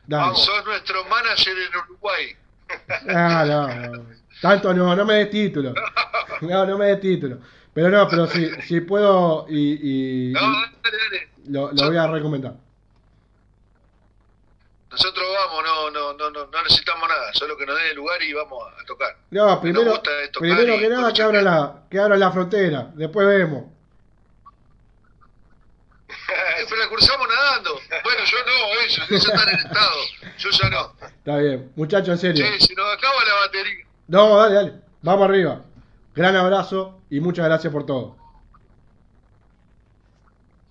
[0.05, 0.35] Dale.
[0.35, 2.35] Sos nuestro manager en Uruguay.
[3.09, 3.67] Ah, no,
[3.97, 4.05] no.
[4.41, 5.73] Tanto no, no me des título.
[6.41, 7.39] No, no me des título.
[7.73, 11.29] Pero no, pero si, si puedo y, y- No, dale, dale.
[11.47, 12.53] lo, lo voy a recomendar.
[14.91, 18.21] Nosotros vamos, no, no, no, no, no necesitamos nada, solo que nos den el lugar
[18.23, 19.15] y vamos a tocar.
[19.29, 21.41] No, Nos primero, gusta tocar primero que nada que gente.
[21.43, 23.65] la, que abran la frontera, después vemos.
[26.69, 27.79] Pero la cruzamos nadando.
[28.03, 29.95] Bueno, yo no, ellos, ellos están en estado.
[30.37, 30.95] Yo ya no.
[31.05, 32.45] Está bien, muchachos, en serio.
[32.45, 33.85] Che, se nos acaba la batería.
[34.07, 34.73] No, dale, dale.
[35.01, 35.61] Vamos arriba.
[36.15, 38.17] Gran abrazo y muchas gracias por todo.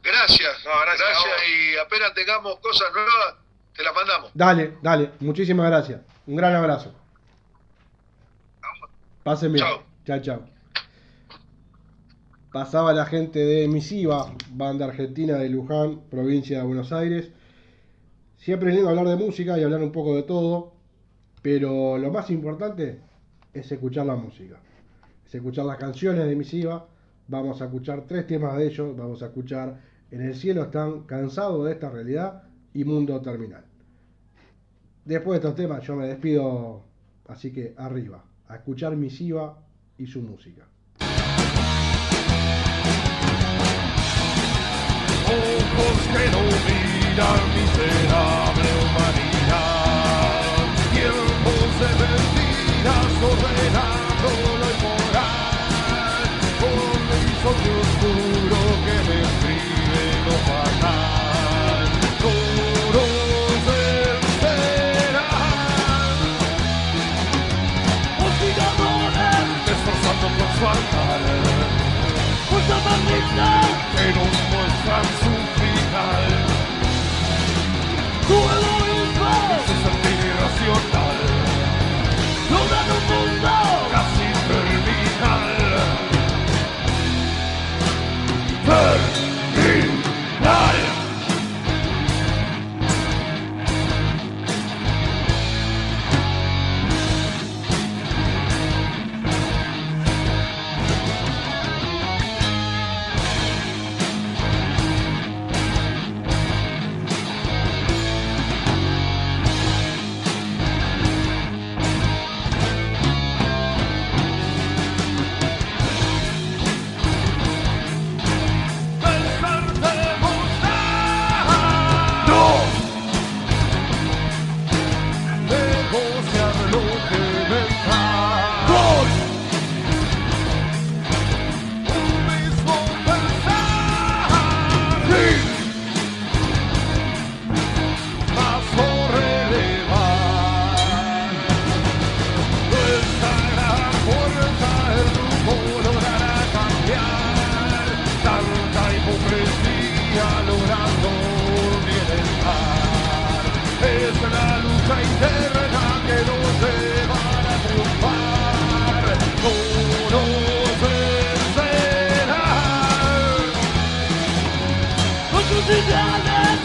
[0.03, 3.35] Gracias, No, gracias y apenas tengamos cosas nuevas,
[3.79, 4.31] te las mandamos.
[4.35, 5.13] Dale, dale.
[5.21, 6.01] Muchísimas gracias.
[6.27, 6.93] Un gran abrazo.
[9.23, 9.65] Pasen bien.
[9.65, 9.83] Chao.
[10.05, 10.45] Chao, chao.
[12.53, 17.31] Pasaba la gente de Misiva, banda argentina de Luján, provincia de Buenos Aires.
[18.37, 20.73] Siempre es lindo hablar de música y hablar un poco de todo,
[21.41, 23.01] pero lo más importante
[23.53, 24.59] es escuchar la música.
[25.25, 26.89] Es escuchar las canciones de Misiva.
[27.29, 28.97] Vamos a escuchar tres temas de ellos.
[28.97, 33.68] Vamos a escuchar En el cielo están cansados de esta realidad y Mundo Terminal.
[35.09, 36.83] Después de estos temas yo me despido,
[37.29, 39.59] así que arriba, a escuchar Misiva
[39.97, 40.69] y su música.
[45.25, 50.37] ojos que no miran miserable humanidad.
[50.93, 54.29] Tiempos de mentiras ordenando
[54.61, 55.41] lo inmoral.
[56.61, 57.01] Con
[57.31, 58.28] insomnio oscuro
[72.69, 73.61] Mucha maldita
[73.97, 75.33] que nos muestran su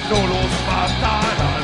[0.09, 1.63] No los matarán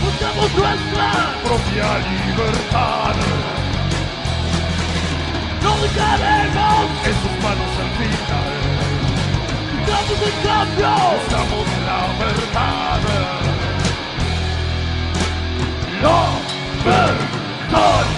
[0.00, 1.10] buscamos nuestra
[1.42, 3.16] propia libertad.
[5.62, 8.54] No dejaremos en sus manos el final.
[9.78, 13.57] Buscamos el cambio, buscamos la verdad.
[16.00, 16.40] La
[16.84, 18.17] verdad.